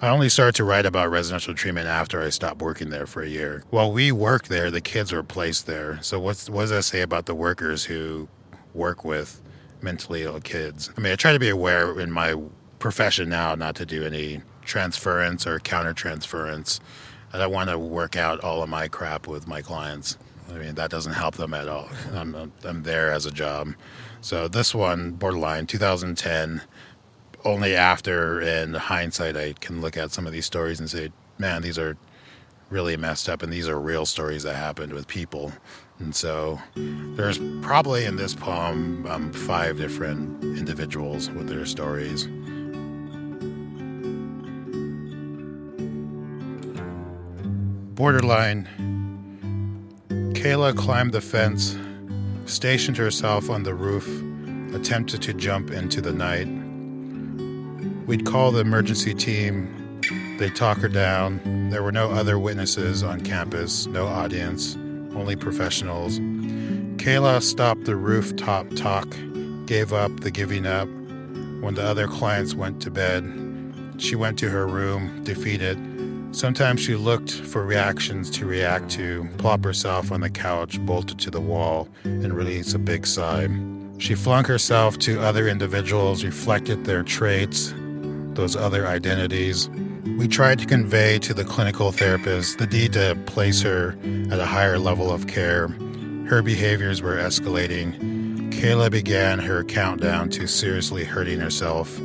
I 0.00 0.08
only 0.08 0.28
started 0.28 0.54
to 0.56 0.64
write 0.64 0.86
about 0.86 1.10
residential 1.10 1.54
treatment 1.54 1.86
after 1.86 2.20
I 2.20 2.28
stopped 2.28 2.60
working 2.60 2.90
there 2.90 3.06
for 3.06 3.22
a 3.22 3.28
year. 3.28 3.64
While 3.70 3.90
we 3.90 4.12
worked 4.12 4.48
there, 4.48 4.70
the 4.70 4.80
kids 4.80 5.12
were 5.12 5.22
placed 5.22 5.66
there. 5.66 5.98
So 6.02 6.20
what's, 6.20 6.50
what 6.50 6.62
does 6.62 6.70
that 6.70 6.82
say 6.82 7.00
about 7.00 7.26
the 7.26 7.34
workers 7.34 7.84
who 7.84 8.28
work 8.74 9.04
with 9.04 9.40
mentally 9.80 10.24
ill 10.24 10.40
kids? 10.40 10.90
I 10.96 11.00
mean, 11.00 11.12
I 11.12 11.16
try 11.16 11.32
to 11.32 11.38
be 11.38 11.48
aware 11.48 11.98
in 11.98 12.10
my 12.10 12.34
profession 12.78 13.28
now 13.28 13.54
not 13.54 13.76
to 13.76 13.86
do 13.86 14.04
any 14.04 14.42
transference 14.62 15.46
or 15.46 15.58
countertransference. 15.58 16.80
I 17.32 17.38
don't 17.38 17.52
want 17.52 17.70
to 17.70 17.78
work 17.78 18.14
out 18.14 18.40
all 18.40 18.62
of 18.62 18.68
my 18.68 18.88
crap 18.88 19.26
with 19.26 19.46
my 19.46 19.62
clients. 19.62 20.18
I 20.50 20.54
mean, 20.54 20.74
that 20.74 20.90
doesn't 20.90 21.14
help 21.14 21.36
them 21.36 21.54
at 21.54 21.68
all. 21.68 21.88
I'm, 22.12 22.52
I'm 22.64 22.82
there 22.82 23.10
as 23.10 23.26
a 23.26 23.30
job. 23.30 23.74
So 24.20 24.48
this 24.48 24.74
one, 24.74 25.12
borderline 25.12 25.66
2010, 25.66 26.62
only 27.44 27.76
after 27.76 28.40
in 28.40 28.74
hindsight 28.74 29.36
I 29.36 29.54
can 29.54 29.80
look 29.80 29.96
at 29.96 30.12
some 30.12 30.26
of 30.26 30.32
these 30.32 30.46
stories 30.46 30.80
and 30.80 30.88
say, 30.88 31.12
man, 31.38 31.62
these 31.62 31.78
are 31.78 31.96
really 32.70 32.96
messed 32.96 33.28
up 33.28 33.42
and 33.42 33.52
these 33.52 33.68
are 33.68 33.78
real 33.78 34.06
stories 34.06 34.42
that 34.44 34.56
happened 34.56 34.92
with 34.92 35.06
people. 35.06 35.52
And 35.98 36.14
so 36.14 36.58
there's 36.74 37.38
probably 37.62 38.04
in 38.04 38.16
this 38.16 38.34
poem 38.34 39.06
um, 39.06 39.32
five 39.32 39.76
different 39.76 40.42
individuals 40.42 41.30
with 41.30 41.48
their 41.48 41.66
stories. 41.66 42.26
Borderline. 47.94 48.93
Kayla 50.44 50.76
climbed 50.76 51.12
the 51.12 51.22
fence, 51.22 51.74
stationed 52.44 52.98
herself 52.98 53.48
on 53.48 53.62
the 53.62 53.72
roof, 53.72 54.06
attempted 54.74 55.22
to 55.22 55.32
jump 55.32 55.70
into 55.70 56.02
the 56.02 56.12
night. 56.12 56.46
We'd 58.06 58.26
call 58.26 58.52
the 58.52 58.60
emergency 58.60 59.14
team. 59.14 60.02
They'd 60.38 60.54
talk 60.54 60.76
her 60.80 60.88
down. 60.90 61.70
There 61.70 61.82
were 61.82 61.92
no 61.92 62.10
other 62.10 62.38
witnesses 62.38 63.02
on 63.02 63.22
campus, 63.22 63.86
no 63.86 64.06
audience, 64.06 64.76
only 65.16 65.34
professionals. 65.34 66.18
Kayla 66.98 67.40
stopped 67.40 67.86
the 67.86 67.96
rooftop 67.96 68.68
talk, 68.76 69.08
gave 69.64 69.94
up 69.94 70.20
the 70.20 70.30
giving 70.30 70.66
up. 70.66 70.88
When 71.62 71.72
the 71.72 71.84
other 71.84 72.06
clients 72.06 72.54
went 72.54 72.82
to 72.82 72.90
bed, 72.90 73.24
she 73.96 74.14
went 74.14 74.38
to 74.40 74.50
her 74.50 74.66
room, 74.66 75.24
defeated. 75.24 75.78
Sometimes 76.34 76.80
she 76.80 76.96
looked 76.96 77.30
for 77.30 77.64
reactions 77.64 78.28
to 78.30 78.44
react 78.44 78.90
to, 78.90 79.28
plop 79.38 79.62
herself 79.62 80.10
on 80.10 80.20
the 80.20 80.28
couch, 80.28 80.80
bolted 80.80 81.20
to 81.20 81.30
the 81.30 81.40
wall, 81.40 81.88
and 82.02 82.34
release 82.34 82.74
a 82.74 82.78
big 82.80 83.06
sigh. 83.06 83.48
She 83.98 84.16
flung 84.16 84.44
herself 84.44 84.98
to 84.98 85.20
other 85.20 85.46
individuals, 85.46 86.24
reflected 86.24 86.86
their 86.86 87.04
traits, 87.04 87.72
those 88.34 88.56
other 88.56 88.84
identities. 88.84 89.70
We 90.18 90.26
tried 90.26 90.58
to 90.58 90.66
convey 90.66 91.20
to 91.20 91.34
the 91.34 91.44
clinical 91.44 91.92
therapist 91.92 92.58
the 92.58 92.66
need 92.66 92.94
to 92.94 93.16
place 93.26 93.62
her 93.62 93.96
at 94.32 94.40
a 94.40 94.44
higher 94.44 94.80
level 94.80 95.12
of 95.12 95.28
care. 95.28 95.68
Her 96.26 96.42
behaviors 96.42 97.00
were 97.00 97.14
escalating. 97.14 98.50
Kayla 98.52 98.90
began 98.90 99.38
her 99.38 99.62
countdown 99.62 100.30
to 100.30 100.48
seriously 100.48 101.04
hurting 101.04 101.38
herself. 101.38 102.00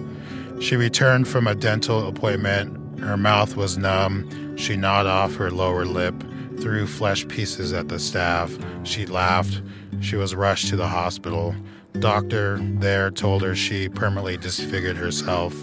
She 0.62 0.76
returned 0.76 1.28
from 1.28 1.48
a 1.48 1.56
dental 1.56 2.08
appointment. 2.08 2.79
Her 3.02 3.18
mouth 3.18 3.56
was 3.56 3.78
numb. 3.78 4.56
She 4.58 4.76
gnawed 4.76 5.06
off 5.06 5.36
her 5.36 5.52
lower 5.52 5.86
lip, 5.86 6.16
threw 6.60 6.86
flesh 6.86 7.28
pieces 7.28 7.74
at 7.74 7.88
the 7.88 8.00
staff. 8.00 8.58
She 8.84 9.06
laughed. 9.06 9.62
She 10.02 10.16
was 10.16 10.36
rushed 10.36 10.68
to 10.70 10.76
the 10.76 10.88
hospital. 10.88 11.56
Doctor 12.00 12.60
there 12.60 13.10
told 13.12 13.42
her 13.42 13.56
she 13.56 13.90
permanently 13.90 14.38
disfigured 14.38 14.98
herself. 14.98 15.54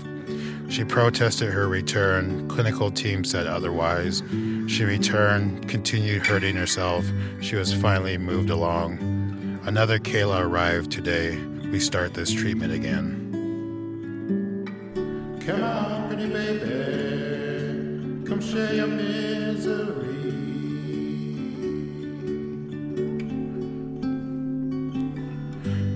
She 0.68 0.84
protested 0.84 1.52
her 1.52 1.68
return. 1.68 2.48
Clinical 2.48 2.90
team 2.90 3.24
said 3.24 3.46
otherwise. 3.46 4.22
She 4.66 4.84
returned, 4.84 5.68
continued 5.68 6.26
hurting 6.26 6.56
herself. 6.56 7.04
She 7.40 7.56
was 7.56 7.72
finally 7.72 8.18
moved 8.18 8.50
along. 8.50 9.60
Another 9.64 9.98
Kayla 9.98 10.42
arrived 10.42 10.90
today. 10.90 11.38
We 11.70 11.80
start 11.80 12.14
this 12.14 12.32
treatment 12.32 12.72
again. 12.72 13.22
Come 15.46 15.62
on, 15.62 16.08
pretty 16.08 16.28
baby. 16.28 16.95
Come 18.28 18.40
share 18.40 18.74
your 18.74 18.88
misery. 18.88 20.16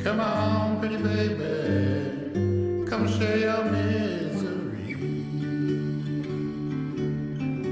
Come 0.04 0.20
on, 0.20 0.78
pretty 0.78 0.96
baby. 0.98 2.86
Come 2.88 3.08
share 3.18 3.36
your 3.36 3.64
misery. 3.64 4.96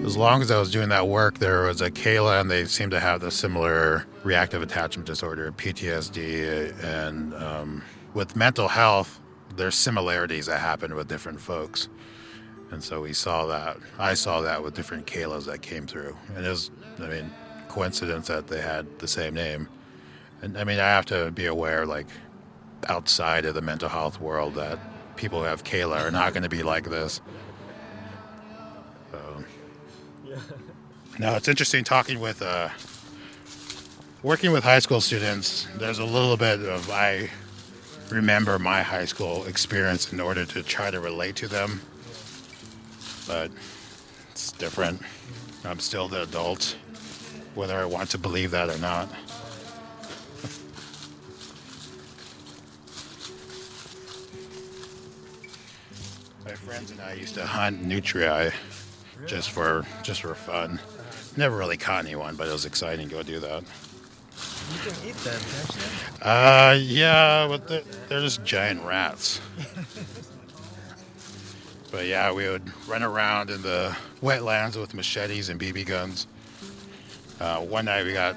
As 0.05 0.17
long 0.17 0.43
as 0.43 0.51
I 0.51 0.59
was 0.59 0.73
doing 0.73 0.89
that 0.89 1.07
work, 1.07 1.39
there 1.39 1.63
was 1.63 1.81
a 1.81 1.89
Kayla, 1.89 2.41
and 2.41 2.51
they 2.51 2.65
seemed 2.65 2.91
to 2.91 2.99
have 2.99 3.21
the 3.21 3.31
similar 3.31 4.07
reactive 4.25 4.61
attachment 4.61 5.07
disorder, 5.07 5.53
PTSD, 5.53 6.83
and 6.83 7.33
um, 7.35 7.85
with 8.13 8.35
mental 8.35 8.67
health, 8.67 9.21
there's 9.55 9.77
similarities 9.77 10.47
that 10.47 10.59
happen 10.59 10.97
with 10.97 11.07
different 11.07 11.41
folks. 11.41 11.89
And 12.71 12.85
so 12.85 13.01
we 13.01 13.13
saw 13.13 13.47
that. 13.47 13.79
I 13.99 14.15
saw 14.15 14.43
that 14.43 14.63
with 14.63 14.75
different 14.75 15.07
Kaylas 15.07 15.47
that 15.47 15.63
came 15.63 15.87
through. 15.87 16.17
And 16.37 16.45
it 16.45 16.49
was, 16.51 16.71
I 17.01 17.07
mean, 17.09 17.31
coincidence 17.69 18.29
that 18.29 18.49
they 18.49 18.61
had 18.61 18.99
the 18.99 19.09
same 19.09 19.35
name. 19.35 19.69
And 20.43 20.57
I 20.57 20.65
mean, 20.65 20.79
I 20.79 20.89
have 20.89 21.07
to 21.07 21.31
be 21.31 21.47
aware, 21.47 21.87
like, 21.87 22.07
outside 22.89 23.45
of 23.45 23.55
the 23.55 23.63
mental 23.63 23.89
health 23.89 24.21
world, 24.21 24.55
that 24.55 24.79
people 25.17 25.41
who 25.41 25.47
have 25.47 25.65
Kayla 25.65 26.01
are 26.01 26.11
not 26.11 26.33
going 26.33 26.43
to 26.45 26.49
be 26.49 26.63
like 26.63 26.89
this. 26.89 27.21
So. 29.11 29.45
Now, 31.19 31.37
it's 31.37 31.49
interesting 31.49 31.85
talking 31.85 32.21
with, 32.21 32.43
uh, 32.43 32.69
working 34.23 34.53
with 34.53 34.63
high 34.63 34.79
school 34.79 35.01
students. 35.01 35.67
There's 35.77 35.99
a 35.99 36.05
little 36.05 36.37
bit 36.37 36.61
of, 36.61 36.91
I 36.91 37.31
remember 38.11 38.59
my 38.59 38.83
high 38.83 39.07
school 39.07 39.45
experience 39.47 40.13
in 40.13 40.21
order 40.21 40.45
to 40.45 40.63
try 40.63 40.91
to 40.91 41.01
relate 41.01 41.35
to 41.37 41.49
them. 41.49 41.81
But 43.29 43.51
it's 44.33 44.51
different. 44.53 45.03
I'm 45.65 45.79
still 45.81 46.09
the 46.09 46.23
adult, 46.23 46.77
whether 47.55 47.77
I 47.77 47.85
want 47.85 48.09
to 48.11 48.19
believe 48.19 48.51
that 48.53 48.71
or 48.71 48.79
not. 48.79 49.11
My 56.47 56.55
friends 56.55 56.91
and 56.91 57.03
I 57.03 57.13
used 57.13 57.35
to 57.35 57.45
hunt 57.45 57.85
nutria 57.85 58.53
just 59.27 59.51
for 59.51 59.85
just 60.03 60.23
for 60.23 60.35
fun. 60.35 60.81
Never 61.37 61.57
really 61.57 61.77
caught 61.77 62.07
anyone, 62.07 62.35
but 62.35 62.49
it 62.49 62.53
was 62.53 62.65
exciting 62.65 63.11
to 63.11 63.15
go 63.15 63.23
do 63.23 63.39
that. 63.41 63.63
You 64.73 64.79
can 64.81 65.09
eat 65.09 65.17
them, 65.17 65.41
can't 65.41 65.77
you? 65.77 65.83
Uh, 66.27 66.79
yeah, 66.81 67.47
but 67.47 67.69
they're, 67.69 67.83
they're 68.09 68.21
just 68.23 68.43
giant 68.45 68.83
rats. 68.85 69.41
but 71.91 72.07
yeah, 72.07 72.33
we 72.33 72.49
would 72.49 72.63
run 72.87 73.03
around 73.03 73.51
in 73.51 73.63
the 73.63 73.97
wetlands 74.23 74.77
with 74.77 74.95
machetes 74.95 75.49
and 75.49 75.61
BB 75.61 75.87
guns. 75.87 76.27
Uh, 77.41 77.59
one 77.61 77.87
night 77.87 78.05
we 78.05 78.13
got 78.13 78.37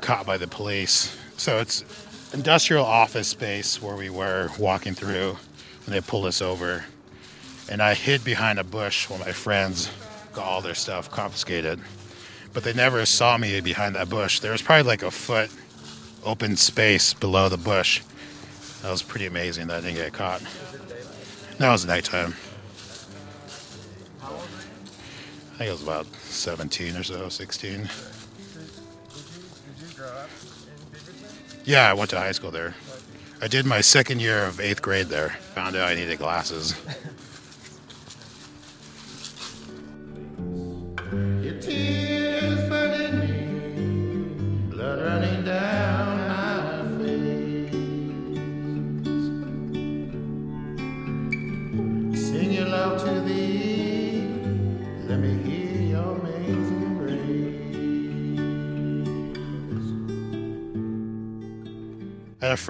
caught 0.00 0.26
by 0.26 0.36
the 0.36 0.46
police. 0.46 1.16
So 1.36 1.58
it's 1.58 1.84
industrial 2.32 2.84
office 2.84 3.28
space 3.28 3.80
where 3.80 3.96
we 3.96 4.10
were 4.10 4.50
walking 4.58 4.94
through, 4.94 5.36
and 5.86 5.94
they 5.94 6.00
pulled 6.00 6.26
us 6.26 6.40
over. 6.40 6.84
And 7.70 7.82
I 7.82 7.94
hid 7.94 8.24
behind 8.24 8.58
a 8.58 8.64
bush 8.64 9.08
while 9.08 9.18
my 9.18 9.32
friends 9.32 9.90
got 10.32 10.44
all 10.44 10.60
their 10.60 10.74
stuff 10.74 11.10
confiscated. 11.10 11.80
But 12.52 12.64
they 12.64 12.72
never 12.72 13.06
saw 13.06 13.38
me 13.38 13.60
behind 13.60 13.94
that 13.94 14.10
bush. 14.10 14.40
There 14.40 14.52
was 14.52 14.62
probably 14.62 14.82
like 14.82 15.02
a 15.02 15.10
foot 15.10 15.50
open 16.24 16.56
space 16.56 17.14
below 17.14 17.48
the 17.48 17.56
bush. 17.56 18.02
That 18.82 18.90
was 18.90 19.02
pretty 19.02 19.26
amazing 19.26 19.68
that 19.68 19.78
I 19.78 19.80
didn't 19.80 19.96
get 19.96 20.12
caught. 20.12 20.42
That 21.58 21.70
was 21.70 21.86
nighttime. 21.86 22.34
I 25.51 25.51
think 25.62 25.70
it 25.70 25.72
was 25.72 25.82
about 25.82 26.06
17 26.24 26.96
or 26.96 27.02
so, 27.04 27.28
16. 27.28 27.88
Yeah, 31.64 31.88
I 31.88 31.92
went 31.92 32.10
to 32.10 32.18
high 32.18 32.32
school 32.32 32.50
there. 32.50 32.74
I 33.40 33.46
did 33.46 33.64
my 33.64 33.80
second 33.80 34.20
year 34.20 34.44
of 34.44 34.58
eighth 34.58 34.82
grade 34.82 35.06
there. 35.06 35.30
Found 35.54 35.76
out 35.76 35.88
I 35.88 35.94
needed 35.94 36.18
glasses. 36.18 36.74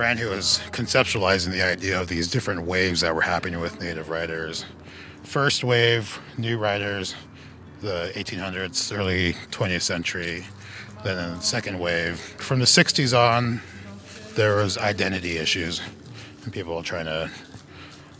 Friend 0.03 0.19
who 0.19 0.31
was 0.31 0.59
conceptualizing 0.73 1.53
the 1.53 1.63
idea 1.63 2.01
of 2.01 2.09
these 2.09 2.29
different 2.29 2.63
waves 2.63 3.03
that 3.03 3.15
were 3.15 3.21
happening 3.21 3.61
with 3.61 3.81
Native 3.81 4.09
writers. 4.09 4.65
First 5.23 5.63
wave, 5.63 6.21
new 6.37 6.59
writers, 6.59 7.15
the 7.83 8.11
1800s, 8.17 8.99
early 8.99 9.35
20th 9.53 9.83
century. 9.83 10.45
Then 11.05 11.37
the 11.37 11.41
second 11.41 11.79
wave, 11.79 12.19
from 12.19 12.59
the 12.59 12.65
60s 12.65 13.17
on, 13.17 13.61
there 14.35 14.57
was 14.57 14.77
identity 14.77 15.39
issues, 15.39 15.81
and 16.43 16.53
people 16.53 16.83
trying 16.83 17.05
to 17.05 17.31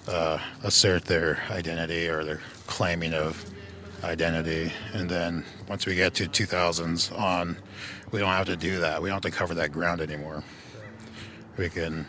uh, 0.07 0.39
assert 0.63 1.07
their 1.07 1.43
identity 1.51 2.07
or 2.07 2.23
their 2.23 2.41
claiming 2.69 3.13
of 3.13 3.45
identity. 4.05 4.73
And 4.95 5.11
then 5.11 5.45
once 5.69 5.85
we 5.85 5.97
get 5.97 6.15
to 6.15 6.29
2000s 6.29 7.11
on, 7.19 7.57
we 8.13 8.21
don't 8.21 8.29
have 8.29 8.47
to 8.47 8.57
do 8.57 8.79
that. 8.79 9.03
We 9.03 9.09
don't 9.09 9.17
have 9.17 9.33
to 9.33 9.37
cover 9.37 9.55
that 9.55 9.73
ground 9.73 10.01
anymore 10.01 10.45
we 11.57 11.69
can 11.69 12.07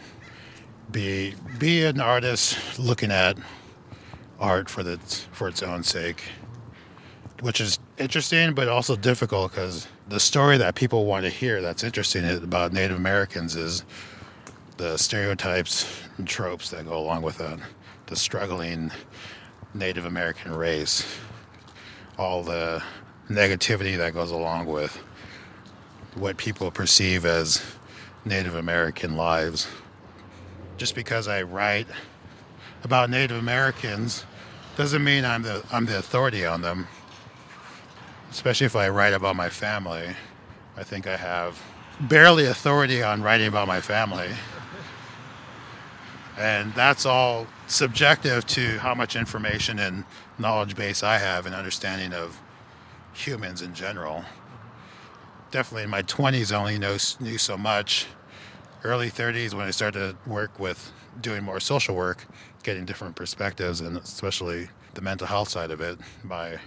be 0.92 1.34
be 1.60 1.84
an 1.84 2.00
artist 2.00 2.58
looking 2.80 3.12
at 3.12 3.38
art 4.40 4.70
for 4.70 4.84
the 4.84 4.98
for 5.32 5.48
its 5.48 5.64
own 5.64 5.84
sake 5.84 6.24
which 7.42 7.60
is 7.60 7.80
interesting 7.98 8.54
but 8.54 8.68
also 8.68 8.96
difficult 8.96 9.52
because 9.52 9.88
the 10.10 10.20
story 10.20 10.58
that 10.58 10.76
people 10.76 11.06
want 11.06 11.24
to 11.24 11.30
hear 11.30 11.62
that's 11.62 11.84
interesting 11.84 12.26
about 12.26 12.74
native 12.74 12.98
americans 12.98 13.56
is 13.56 13.84
the 14.78 14.98
stereotypes 14.98 16.04
and 16.18 16.28
tropes 16.28 16.70
that 16.70 16.86
go 16.86 16.98
along 16.98 17.22
with 17.22 17.38
that 17.38 17.60
the 18.08 18.16
struggling 18.16 18.92
native 19.74 20.06
american 20.06 20.54
race 20.54 21.18
all 22.18 22.44
the 22.44 22.82
negativity 23.30 23.98
that 23.98 24.14
goes 24.14 24.32
along 24.32 24.66
with 24.66 24.96
what 26.16 26.38
people 26.38 26.70
perceive 26.70 27.26
as 27.26 27.64
Native 28.26 28.56
American 28.56 29.16
lives. 29.16 29.68
Just 30.78 30.96
because 30.96 31.28
I 31.28 31.42
write 31.44 31.88
about 32.84 33.10
Native 33.10 33.38
Americans 33.38 34.26
doesn't 34.76 35.04
mean 35.04 35.26
I'm 35.26 35.44
the 35.44 35.64
I'm 35.72 35.86
the 35.86 35.98
authority 35.98 36.46
on 36.46 36.62
them. 36.62 36.88
Especially 38.32 38.66
if 38.66 38.76
I 38.76 38.90
write 38.90 39.14
about 39.14 39.36
my 39.36 39.50
family. 39.50 40.16
I 40.76 40.84
think 40.84 41.06
I 41.06 41.18
have 41.18 41.62
barely 42.00 42.46
authority 42.46 43.04
on 43.04 43.22
writing 43.22 43.48
about 43.48 43.68
my 43.68 43.82
family. 43.82 44.30
And 46.38 46.74
that's 46.74 47.06
all 47.06 47.46
subjective 47.68 48.48
to 48.48 48.80
how 48.80 48.96
much 48.96 49.16
information 49.16 49.78
and 49.78 50.04
knowledge 50.40 50.76
base 50.76 51.04
I 51.04 51.20
have 51.20 51.46
and 51.46 51.54
understanding 51.54 52.12
of 52.12 52.42
humans 53.14 53.62
in 53.62 53.76
general 53.76 54.26
definitely 55.54 55.84
in 55.84 55.90
my 55.90 56.02
20s 56.02 56.52
I 56.52 56.58
only 56.58 56.80
know, 56.80 56.98
knew 57.20 57.38
so 57.38 57.58
much. 57.58 58.08
Early 58.84 59.10
30s 59.10 59.54
when 59.54 59.66
I 59.66 59.72
started 59.72 60.18
to 60.26 60.30
work 60.30 60.60
with 60.60 60.92
doing 61.22 61.44
more 61.44 61.60
social 61.60 61.96
work, 61.96 62.26
getting 62.64 62.86
different 62.86 63.16
perspectives, 63.16 63.80
and 63.80 63.96
especially 63.96 64.68
the 64.96 65.02
mental 65.02 65.28
health 65.28 65.50
side 65.50 65.72
of 65.72 65.80
it, 65.80 66.00
my 66.24 66.58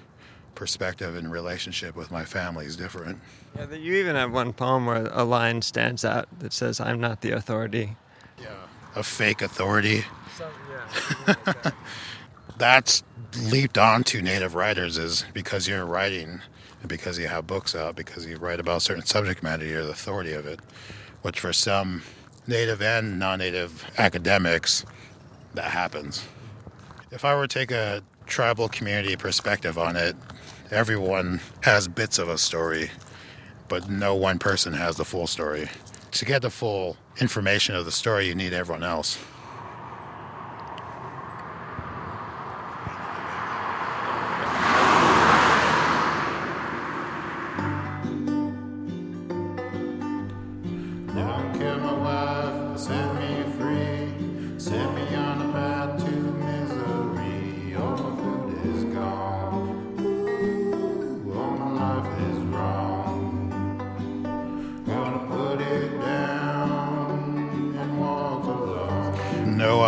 perspective 0.55 1.17
and 1.17 1.31
relationship 1.31 1.97
with 1.97 2.11
my 2.11 2.25
family 2.25 2.65
is 2.65 2.77
different. 2.77 3.19
Yeah, 3.57 3.71
you 3.75 3.95
even 3.97 4.15
have 4.15 4.33
one 4.33 4.53
poem 4.53 4.87
where 4.87 5.09
a 5.13 5.25
line 5.25 5.61
stands 5.63 6.05
out 6.05 6.29
that 6.39 6.53
says, 6.53 6.81
I'm 6.81 7.01
not 7.01 7.21
the 7.21 7.33
authority. 7.33 7.97
Yeah. 8.41 8.55
A 8.95 9.03
fake 9.03 9.43
authority. 9.43 10.05
So, 10.39 10.49
yeah, 11.27 11.71
That's 12.57 13.03
leaped 13.37 13.77
onto 13.77 14.23
native 14.23 14.55
writers 14.55 14.97
is 14.97 15.27
because 15.35 15.69
you're 15.69 15.85
writing 15.85 16.41
and 16.81 16.89
because 16.89 17.19
you 17.19 17.29
have 17.29 17.47
books 17.47 17.75
out, 17.75 17.97
because 17.97 18.27
you 18.27 18.37
write 18.37 18.61
about 18.61 18.83
certain 18.83 19.05
subject 19.05 19.43
matter, 19.43 19.65
you're 19.65 19.85
the 19.85 19.91
authority 19.91 20.33
of 20.33 20.47
it. 20.47 20.61
Which 21.23 21.41
for 21.41 21.53
some 21.53 22.03
native 22.47 22.81
and 22.81 23.19
non-native 23.19 23.85
academics, 23.99 24.85
that 25.55 25.71
happens. 25.71 26.25
If 27.11 27.25
I 27.25 27.35
were 27.35 27.47
to 27.47 27.59
take 27.59 27.71
a 27.71 28.03
tribal 28.27 28.69
community 28.69 29.17
perspective 29.17 29.79
on 29.79 29.97
it, 29.97 30.17
everyone 30.71 31.41
has 31.63 31.89
bits 31.89 32.19
of 32.19 32.29
a 32.29 32.39
story, 32.39 32.91
but 33.69 33.89
no 33.89 34.15
one 34.15 34.39
person 34.39 34.75
has 34.75 34.97
the 34.97 35.05
full 35.05 35.27
story. 35.27 35.69
To 36.13 36.25
get 36.25 36.43
the 36.43 36.51
full 36.51 36.97
information 37.21 37.75
of 37.75 37.85
the 37.85 37.93
story, 37.93 38.29
you 38.29 38.35
need 38.35 38.53
everyone 38.53 38.83
else. 38.83 39.19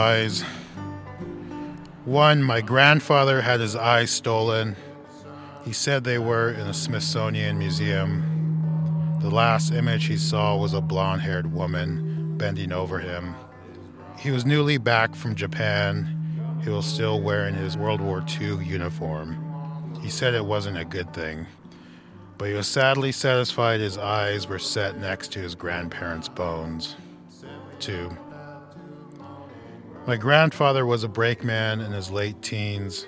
Eyes. 0.08 0.42
One, 2.06 2.42
my 2.42 2.62
grandfather 2.62 3.42
had 3.42 3.60
his 3.60 3.76
eyes 3.76 4.10
stolen. 4.10 4.74
He 5.66 5.72
said 5.74 6.04
they 6.04 6.18
were 6.18 6.50
in 6.50 6.66
a 6.66 6.72
Smithsonian 6.72 7.58
museum. 7.58 9.18
The 9.20 9.28
last 9.28 9.70
image 9.70 10.06
he 10.06 10.16
saw 10.16 10.56
was 10.56 10.72
a 10.72 10.80
blonde 10.80 11.20
haired 11.20 11.52
woman 11.52 12.38
bending 12.38 12.72
over 12.72 13.00
him. 13.00 13.34
He 14.18 14.30
was 14.30 14.46
newly 14.46 14.78
back 14.78 15.14
from 15.14 15.34
Japan. 15.34 16.60
He 16.64 16.70
was 16.70 16.86
still 16.86 17.20
wearing 17.20 17.54
his 17.54 17.76
World 17.76 18.00
War 18.00 18.24
II 18.40 18.64
uniform. 18.64 19.36
He 20.00 20.08
said 20.08 20.32
it 20.32 20.44
wasn't 20.44 20.78
a 20.78 20.86
good 20.86 21.12
thing, 21.12 21.46
but 22.38 22.48
he 22.48 22.54
was 22.54 22.66
sadly 22.66 23.12
satisfied 23.12 23.80
his 23.80 23.98
eyes 23.98 24.48
were 24.48 24.58
set 24.58 24.98
next 24.98 25.32
to 25.32 25.38
his 25.38 25.54
grandparents' 25.54 26.30
bones. 26.30 26.96
Two, 27.78 28.16
my 30.08 30.16
grandfather 30.16 30.86
was 30.86 31.04
a 31.04 31.08
brakeman 31.08 31.80
in 31.80 31.92
his 31.92 32.10
late 32.10 32.40
teens. 32.40 33.06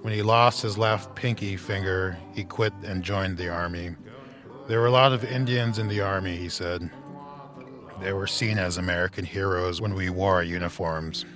When 0.00 0.12
he 0.12 0.22
lost 0.22 0.60
his 0.60 0.76
left 0.76 1.14
pinky 1.14 1.56
finger, 1.56 2.18
he 2.34 2.42
quit 2.42 2.72
and 2.82 3.04
joined 3.04 3.38
the 3.38 3.48
army. 3.48 3.94
There 4.66 4.80
were 4.80 4.88
a 4.88 4.90
lot 4.90 5.12
of 5.12 5.22
Indians 5.22 5.78
in 5.78 5.86
the 5.86 6.00
army, 6.00 6.34
he 6.34 6.48
said. 6.48 6.90
They 8.00 8.12
were 8.12 8.26
seen 8.26 8.58
as 8.58 8.76
American 8.76 9.24
heroes 9.24 9.80
when 9.80 9.94
we 9.94 10.10
wore 10.10 10.34
our 10.34 10.42
uniforms. 10.42 11.26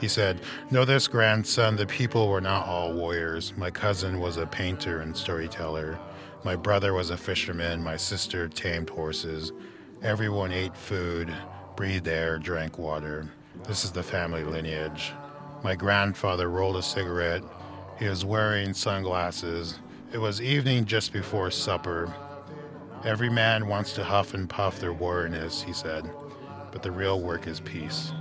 He 0.00 0.08
said, 0.08 0.40
Know 0.72 0.84
this, 0.84 1.06
grandson, 1.06 1.76
the 1.76 1.86
people 1.86 2.26
were 2.26 2.40
not 2.40 2.66
all 2.66 2.92
warriors. 2.92 3.56
My 3.56 3.70
cousin 3.70 4.18
was 4.18 4.36
a 4.36 4.48
painter 4.48 4.98
and 5.00 5.16
storyteller. 5.16 5.96
My 6.42 6.56
brother 6.56 6.92
was 6.92 7.10
a 7.10 7.16
fisherman. 7.16 7.84
My 7.84 7.96
sister 7.96 8.48
tamed 8.48 8.90
horses. 8.90 9.52
Everyone 10.02 10.50
ate 10.50 10.76
food, 10.76 11.32
breathed 11.76 12.08
air, 12.08 12.36
drank 12.36 12.80
water. 12.80 13.30
This 13.64 13.84
is 13.84 13.90
the 13.90 14.02
family 14.02 14.44
lineage. 14.44 15.12
My 15.64 15.74
grandfather 15.74 16.48
rolled 16.48 16.76
a 16.76 16.82
cigarette. 16.82 17.42
He 17.98 18.08
was 18.08 18.24
wearing 18.24 18.74
sunglasses. 18.74 19.80
It 20.12 20.18
was 20.18 20.40
evening 20.40 20.84
just 20.84 21.12
before 21.12 21.50
supper. 21.50 22.14
Every 23.04 23.28
man 23.28 23.66
wants 23.66 23.92
to 23.94 24.04
huff 24.04 24.34
and 24.34 24.48
puff 24.48 24.78
their 24.78 24.92
warriorness, 24.94 25.62
he 25.62 25.72
said, 25.72 26.10
but 26.72 26.82
the 26.82 26.90
real 26.90 27.20
work 27.20 27.46
is 27.46 27.60
peace. 27.60 28.12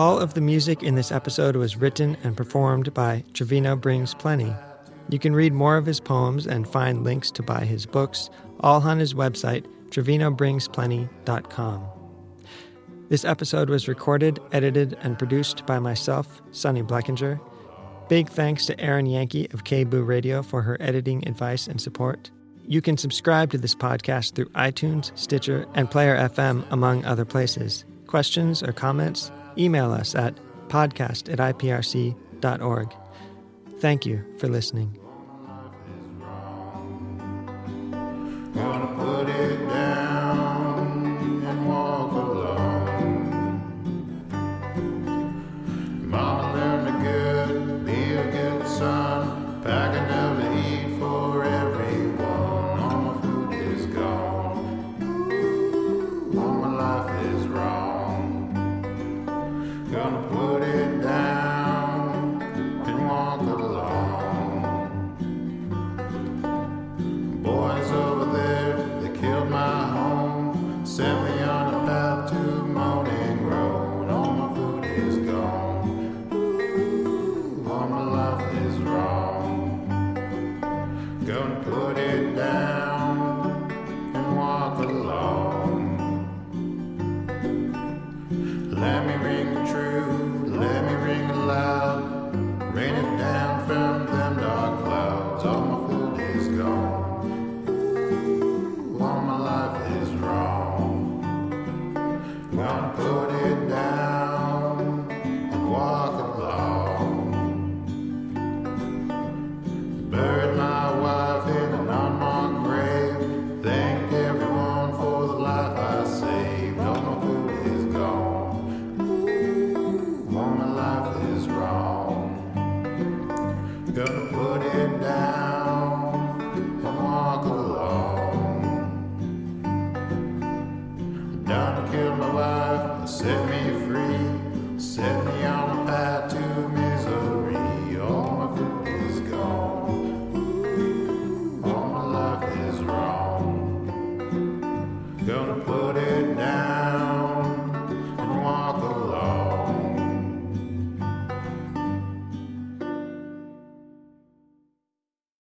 All 0.00 0.18
of 0.18 0.32
the 0.32 0.40
music 0.40 0.82
in 0.82 0.94
this 0.94 1.12
episode 1.12 1.56
was 1.56 1.76
written 1.76 2.16
and 2.24 2.34
performed 2.34 2.94
by 2.94 3.22
Trevino 3.34 3.76
Brings 3.76 4.14
Plenty. 4.14 4.54
You 5.10 5.18
can 5.18 5.34
read 5.34 5.52
more 5.52 5.76
of 5.76 5.84
his 5.84 6.00
poems 6.00 6.46
and 6.46 6.66
find 6.66 7.04
links 7.04 7.30
to 7.32 7.42
buy 7.42 7.66
his 7.66 7.84
books, 7.84 8.30
all 8.60 8.80
on 8.80 8.98
his 8.98 9.12
website, 9.12 9.66
trevinobringsplenty.com. 9.90 11.84
This 13.10 13.26
episode 13.26 13.68
was 13.68 13.88
recorded, 13.88 14.40
edited, 14.52 14.96
and 15.02 15.18
produced 15.18 15.66
by 15.66 15.78
myself, 15.78 16.40
Sonny 16.50 16.82
Blackinger. 16.82 17.38
Big 18.08 18.30
thanks 18.30 18.64
to 18.64 18.80
Erin 18.80 19.04
Yankee 19.04 19.50
of 19.52 19.64
KBOO 19.64 20.06
Radio 20.06 20.42
for 20.42 20.62
her 20.62 20.78
editing 20.80 21.28
advice 21.28 21.66
and 21.66 21.78
support. 21.78 22.30
You 22.66 22.80
can 22.80 22.96
subscribe 22.96 23.50
to 23.50 23.58
this 23.58 23.74
podcast 23.74 24.32
through 24.32 24.48
iTunes, 24.52 25.12
Stitcher, 25.14 25.66
and 25.74 25.90
Player 25.90 26.16
FM, 26.16 26.64
among 26.70 27.04
other 27.04 27.26
places. 27.26 27.84
Questions 28.06 28.62
or 28.62 28.72
comments? 28.72 29.30
Email 29.58 29.92
us 29.92 30.14
at 30.14 30.38
podcast 30.68 31.32
at 31.32 31.38
iprc.org. 31.38 32.94
Thank 33.80 34.06
you 34.06 34.24
for 34.38 34.48
listening. 34.48 34.99